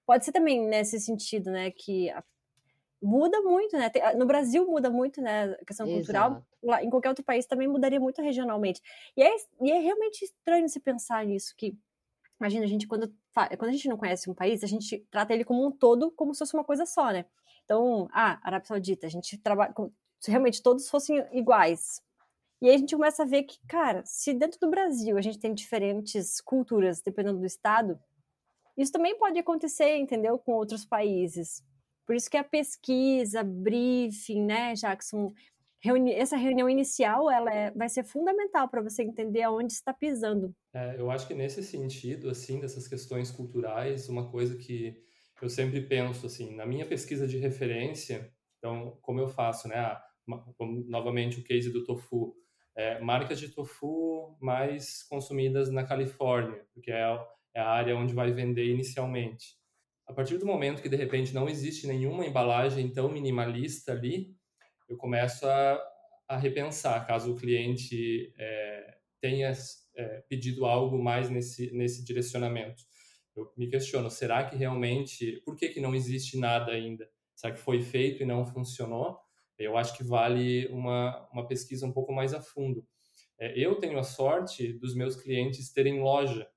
[0.06, 1.72] Pode ser também nesse sentido, né?
[1.72, 2.24] Que a,
[3.01, 3.91] muda muito, né?
[4.18, 5.56] No Brasil muda muito, né?
[5.62, 6.45] A questão cultural.
[6.62, 8.82] Lá, em qualquer outro país também mudaria muito regionalmente.
[9.16, 11.78] E é, e é realmente estranho se pensar nisso, que...
[12.39, 15.45] Imagina, a gente, quando, quando a gente não conhece um país, a gente trata ele
[15.45, 17.26] como um todo, como se fosse uma coisa só, né?
[17.64, 19.74] Então, ah, Arábia Saudita, a gente trabalha
[20.20, 22.01] se realmente todos fossem iguais.
[22.62, 25.38] E aí a gente começa a ver que, cara, se dentro do Brasil a gente
[25.38, 27.99] tem diferentes culturas, dependendo do estado,
[28.78, 31.63] isso também pode acontecer, entendeu, com outros países.
[32.05, 35.34] Por isso que a pesquisa, briefing, né, Jackson,
[35.82, 40.53] reuni essa reunião inicial, ela é, vai ser fundamental para você entender aonde está pisando.
[40.74, 44.95] É, eu acho que nesse sentido, assim, dessas questões culturais, uma coisa que
[45.41, 49.76] eu sempre penso assim, na minha pesquisa de referência, então, como eu faço, né?
[49.76, 50.01] Ah,
[50.88, 52.34] novamente o case do tofu.
[52.76, 57.03] É, marcas de tofu mais consumidas na Califórnia, porque é,
[57.54, 59.56] é a área onde vai vender inicialmente.
[60.08, 64.36] A partir do momento que de repente não existe nenhuma embalagem tão minimalista ali,
[64.89, 65.82] eu começo a,
[66.28, 69.51] a repensar, caso o cliente é, tenha
[69.95, 72.84] é, pedido algo mais nesse, nesse direcionamento
[73.36, 77.10] eu me questiono, será que realmente, por que, que não existe nada ainda?
[77.36, 79.18] Será que foi feito e não funcionou?
[79.58, 82.86] Eu acho que vale uma, uma pesquisa um pouco mais a fundo.
[83.39, 86.47] É, eu tenho a sorte dos meus clientes terem loja.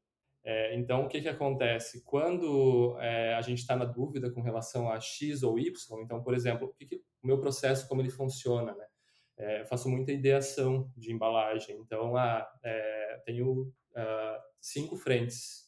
[0.48, 2.04] É, então, o que, que acontece?
[2.04, 6.34] Quando é, a gente está na dúvida com relação a X ou Y, então, por
[6.34, 8.86] exemplo, o, que que, o meu processo, como ele funciona, né?
[9.38, 11.76] É, faço muita ideação de embalagem.
[11.80, 15.66] Então, ah, é, tenho ah, cinco frentes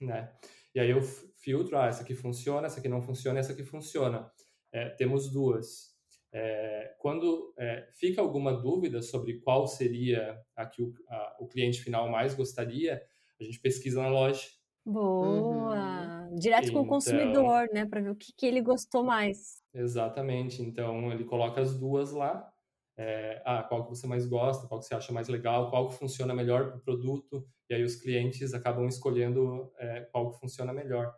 [0.00, 0.32] né?
[0.74, 4.30] E aí eu filtro, ah, essa aqui funciona, essa aqui não funciona, essa aqui funciona.
[4.72, 5.90] É, temos duas.
[6.32, 11.82] É, quando é, fica alguma dúvida sobre qual seria a que o, a, o cliente
[11.82, 13.02] final mais gostaria,
[13.40, 14.42] a gente pesquisa na loja.
[14.84, 16.28] Boa!
[16.30, 16.34] Uhum.
[16.36, 17.86] Direto então, com o então consumidor, né?
[17.86, 19.62] Para ver o que, que ele gostou mais.
[19.74, 20.62] Exatamente.
[20.62, 22.50] Então ele coloca as duas lá.
[22.96, 25.94] É, ah, qual que você mais gosta, qual que você acha mais legal, qual que
[25.94, 30.70] funciona melhor para o produto, e aí os clientes acabam escolhendo é, qual que funciona
[30.70, 31.14] melhor.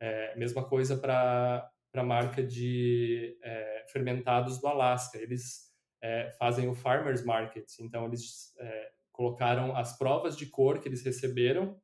[0.00, 5.18] É, mesma coisa para a marca de é, fermentados do Alasca.
[5.18, 10.88] Eles é, fazem o Farmers Market, então eles é, colocaram as provas de cor que
[10.88, 11.80] eles receberam,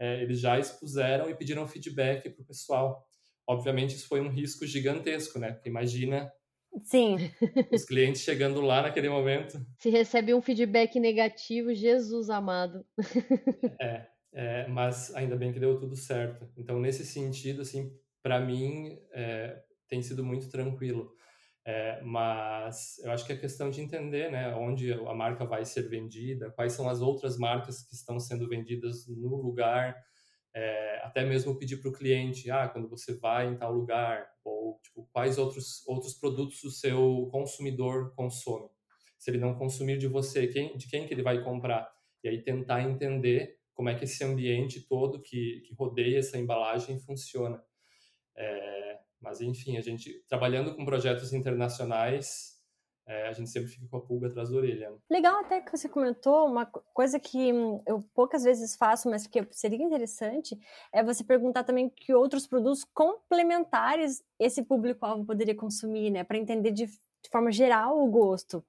[0.00, 3.06] eles já expuseram e pediram feedback para o pessoal.
[3.46, 5.52] Obviamente isso foi um risco gigantesco, né?
[5.52, 6.32] Porque imagina
[6.84, 7.16] Sim.
[7.70, 9.64] Os clientes chegando lá naquele momento.
[9.78, 12.84] Se recebe um feedback negativo, Jesus amado.
[13.80, 16.48] É, é mas ainda bem que deu tudo certo.
[16.56, 21.14] Então, nesse sentido, assim, para mim, é, tem sido muito tranquilo.
[21.64, 25.88] É, mas eu acho que é questão de entender né, onde a marca vai ser
[25.88, 29.96] vendida, quais são as outras marcas que estão sendo vendidas no lugar,
[30.54, 34.80] é, até mesmo pedir para o cliente, ah, quando você vai em tal lugar, ou
[34.82, 38.68] tipo, quais outros, outros produtos o seu consumidor consome.
[39.16, 41.88] Se ele não consumir de você, quem, de quem que ele vai comprar?
[42.24, 46.98] E aí tentar entender como é que esse ambiente todo que, que rodeia essa embalagem
[47.00, 47.62] funciona.
[48.36, 52.52] É, mas enfim, a gente trabalhando com projetos internacionais,
[53.06, 54.92] é, a gente sempre fica com a pulga atrás da orelha.
[55.10, 57.50] Legal até que você comentou, uma coisa que
[57.86, 60.58] eu poucas vezes faço, mas que seria interessante,
[60.92, 66.24] é você perguntar também que outros produtos complementares esse público-alvo poderia consumir, né?
[66.24, 68.64] Para entender de, de, forma geral o gosto.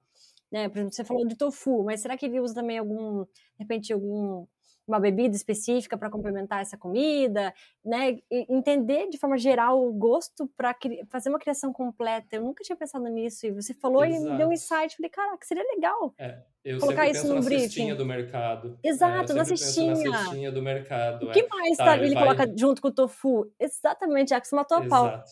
[0.50, 0.68] Né?
[0.68, 3.92] Por exemplo, você falou de tofu, mas será que ele usa também algum, de repente,
[3.92, 4.46] algum
[4.86, 7.52] uma bebida específica para complementar essa comida,
[7.84, 8.18] né?
[8.30, 10.76] E entender de forma geral o gosto para
[11.10, 12.36] fazer uma criação completa.
[12.36, 14.26] Eu nunca tinha pensado nisso e você falou Exato.
[14.26, 14.96] e me deu um insight.
[14.96, 16.14] Falei, caraca, seria legal.
[16.18, 17.62] É, eu colocar isso no briefing.
[17.64, 18.78] cestinha do mercado.
[18.82, 20.10] Exato, é, na cestinha.
[20.10, 21.28] na cestinha do mercado.
[21.28, 21.48] O que é.
[21.48, 22.24] mais tá, ele, ele vai...
[22.24, 23.50] coloca junto com o tofu?
[23.58, 25.22] Exatamente, já que você matou a pau.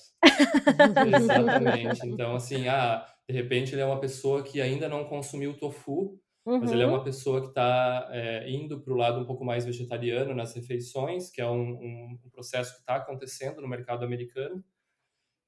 [1.17, 2.07] Exatamente.
[2.07, 6.59] Então, assim, ah, de repente ele é uma pessoa que ainda não consumiu tofu, Uhum.
[6.59, 7.05] Mas ele é uma uhum.
[7.05, 11.41] pessoa que está é, indo para o lado um pouco mais vegetariano nas refeições, que
[11.41, 14.63] é um, um, um processo que está acontecendo no mercado americano.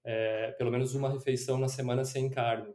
[0.05, 2.75] É, pelo menos uma refeição na semana sem carne,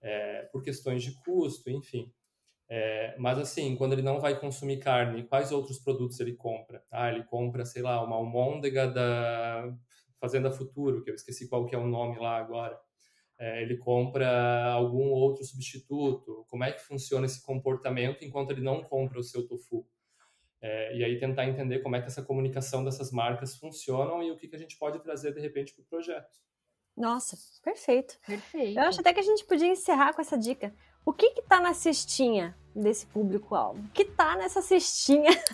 [0.00, 2.12] é, por questões de custo, enfim.
[2.68, 6.82] É, mas assim, quando ele não vai consumir carne, quais outros produtos ele compra?
[6.90, 9.76] Ah, ele compra, sei lá, uma almôndega da
[10.20, 12.78] Fazenda Futuro, que eu esqueci qual que é o nome lá agora
[13.38, 18.82] é, ele compra algum outro substituto, como é que funciona esse comportamento enquanto ele não
[18.82, 19.86] compra o seu tofu.
[20.60, 24.36] É, e aí tentar entender como é que essa comunicação dessas marcas funcionam e o
[24.36, 26.40] que, que a gente pode trazer de repente para o projeto.
[26.96, 28.18] Nossa, perfeito.
[28.26, 28.78] Perfeito.
[28.78, 30.74] Eu acho até que a gente podia encerrar com essa dica.
[31.04, 33.82] O que está na cestinha desse público-alvo?
[33.92, 35.30] Que está nessa cestinha?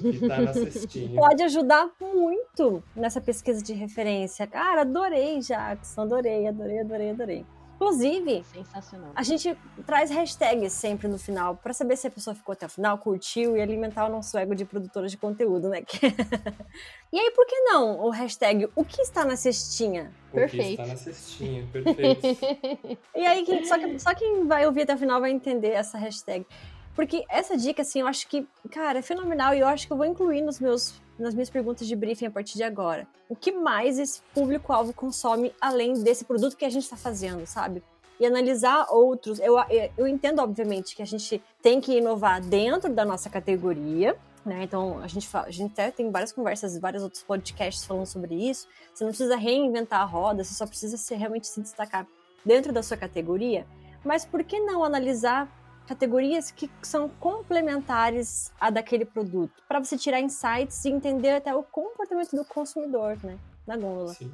[0.00, 1.20] Que tá na cestinha?
[1.20, 4.46] Pode ajudar muito nessa pesquisa de referência.
[4.46, 6.02] Cara, adorei, Jackson.
[6.02, 7.46] Adorei, adorei, adorei, adorei.
[7.82, 9.10] Inclusive, Sensacional.
[9.14, 12.68] a gente traz hashtags sempre no final para saber se a pessoa ficou até o
[12.68, 15.82] final, curtiu e alimentar o nosso ego de produtora de conteúdo, né?
[17.12, 20.12] e aí, por que não o hashtag o que está na cestinha?
[20.30, 20.64] O perfeito.
[20.64, 22.26] que está na cestinha, perfeito.
[23.16, 26.46] e aí, só, que, só quem vai ouvir até o final vai entender essa hashtag.
[26.94, 29.96] Porque essa dica, assim, eu acho que, cara, é fenomenal e eu acho que eu
[29.96, 33.06] vou incluir nos meus nas minhas perguntas de briefing a partir de agora.
[33.28, 37.82] O que mais esse público-alvo consome além desse produto que a gente está fazendo, sabe?
[38.20, 39.38] E analisar outros.
[39.40, 39.56] Eu,
[39.96, 44.64] eu entendo, obviamente, que a gente tem que inovar dentro da nossa categoria, né?
[44.64, 48.34] Então, a gente, fala, a gente até tem várias conversas, vários outros podcasts falando sobre
[48.34, 48.66] isso.
[48.92, 52.06] Você não precisa reinventar a roda, você só precisa se, realmente se destacar
[52.44, 53.66] dentro da sua categoria.
[54.04, 55.48] Mas por que não analisar
[55.86, 61.62] categorias que são complementares a daquele produto, para você tirar insights e entender até o
[61.62, 64.14] comportamento do consumidor, né, na gôndola.
[64.14, 64.32] Sim.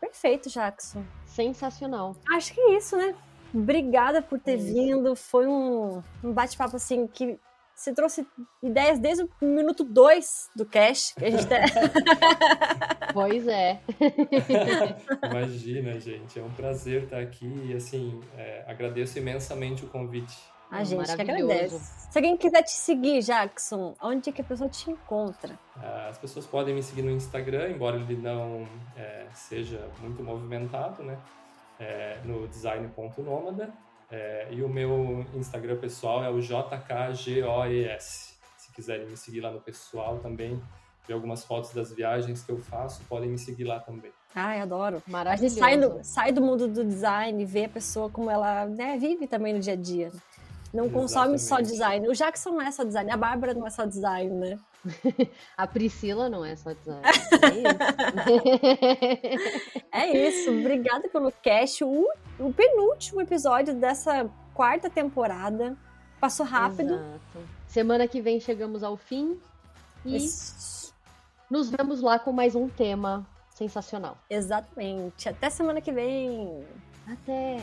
[0.00, 1.04] Perfeito, Jackson.
[1.26, 2.16] Sensacional.
[2.32, 3.14] Acho que é isso, né?
[3.52, 5.14] Obrigada por ter é vindo.
[5.14, 7.38] Foi um, um bate-papo assim que
[7.74, 8.26] você trouxe
[8.62, 11.14] ideias desde o minuto 2 do cast.
[11.14, 11.56] Que a gente tá...
[13.12, 13.80] pois é.
[15.24, 16.38] Imagina, gente.
[16.38, 20.36] É um prazer estar aqui e, assim, é, agradeço imensamente o convite.
[20.70, 21.78] A gente que agradece.
[22.10, 25.58] Se alguém quiser te seguir, Jackson, onde que a pessoa te encontra?
[25.76, 28.66] Ah, as pessoas podem me seguir no Instagram, embora ele não
[28.96, 31.18] é, seja muito movimentado, né?
[31.78, 33.72] É, no design.nomada.
[34.10, 38.38] É, e o meu Instagram pessoal é o JKGOES.
[38.56, 40.60] Se quiserem me seguir lá no pessoal também,
[41.06, 44.12] ver algumas fotos das viagens que eu faço, podem me seguir lá também.
[44.34, 45.02] Ai, adoro.
[45.06, 45.44] Maravilhoso.
[45.44, 48.96] A gente sai do, sai do mundo do design vê a pessoa como ela né,
[48.96, 50.12] vive também no dia a dia.
[50.72, 50.92] Não Exatamente.
[50.92, 52.08] consome só design.
[52.08, 54.58] O Jackson não é só design, a Bárbara não é só design, né?
[55.56, 57.02] a Priscila não é só design.
[59.92, 60.16] É isso.
[60.16, 60.50] é isso.
[60.58, 61.84] Obrigada pelo cast.
[61.84, 62.06] O,
[62.38, 65.76] o penúltimo episódio dessa quarta temporada.
[66.20, 66.94] Passou rápido.
[66.94, 67.48] Exato.
[67.66, 69.40] Semana que vem chegamos ao fim.
[70.04, 70.94] E isso.
[71.50, 74.16] nos vemos lá com mais um tema sensacional.
[74.28, 75.28] Exatamente.
[75.28, 76.64] Até semana que vem.
[77.06, 77.58] Até.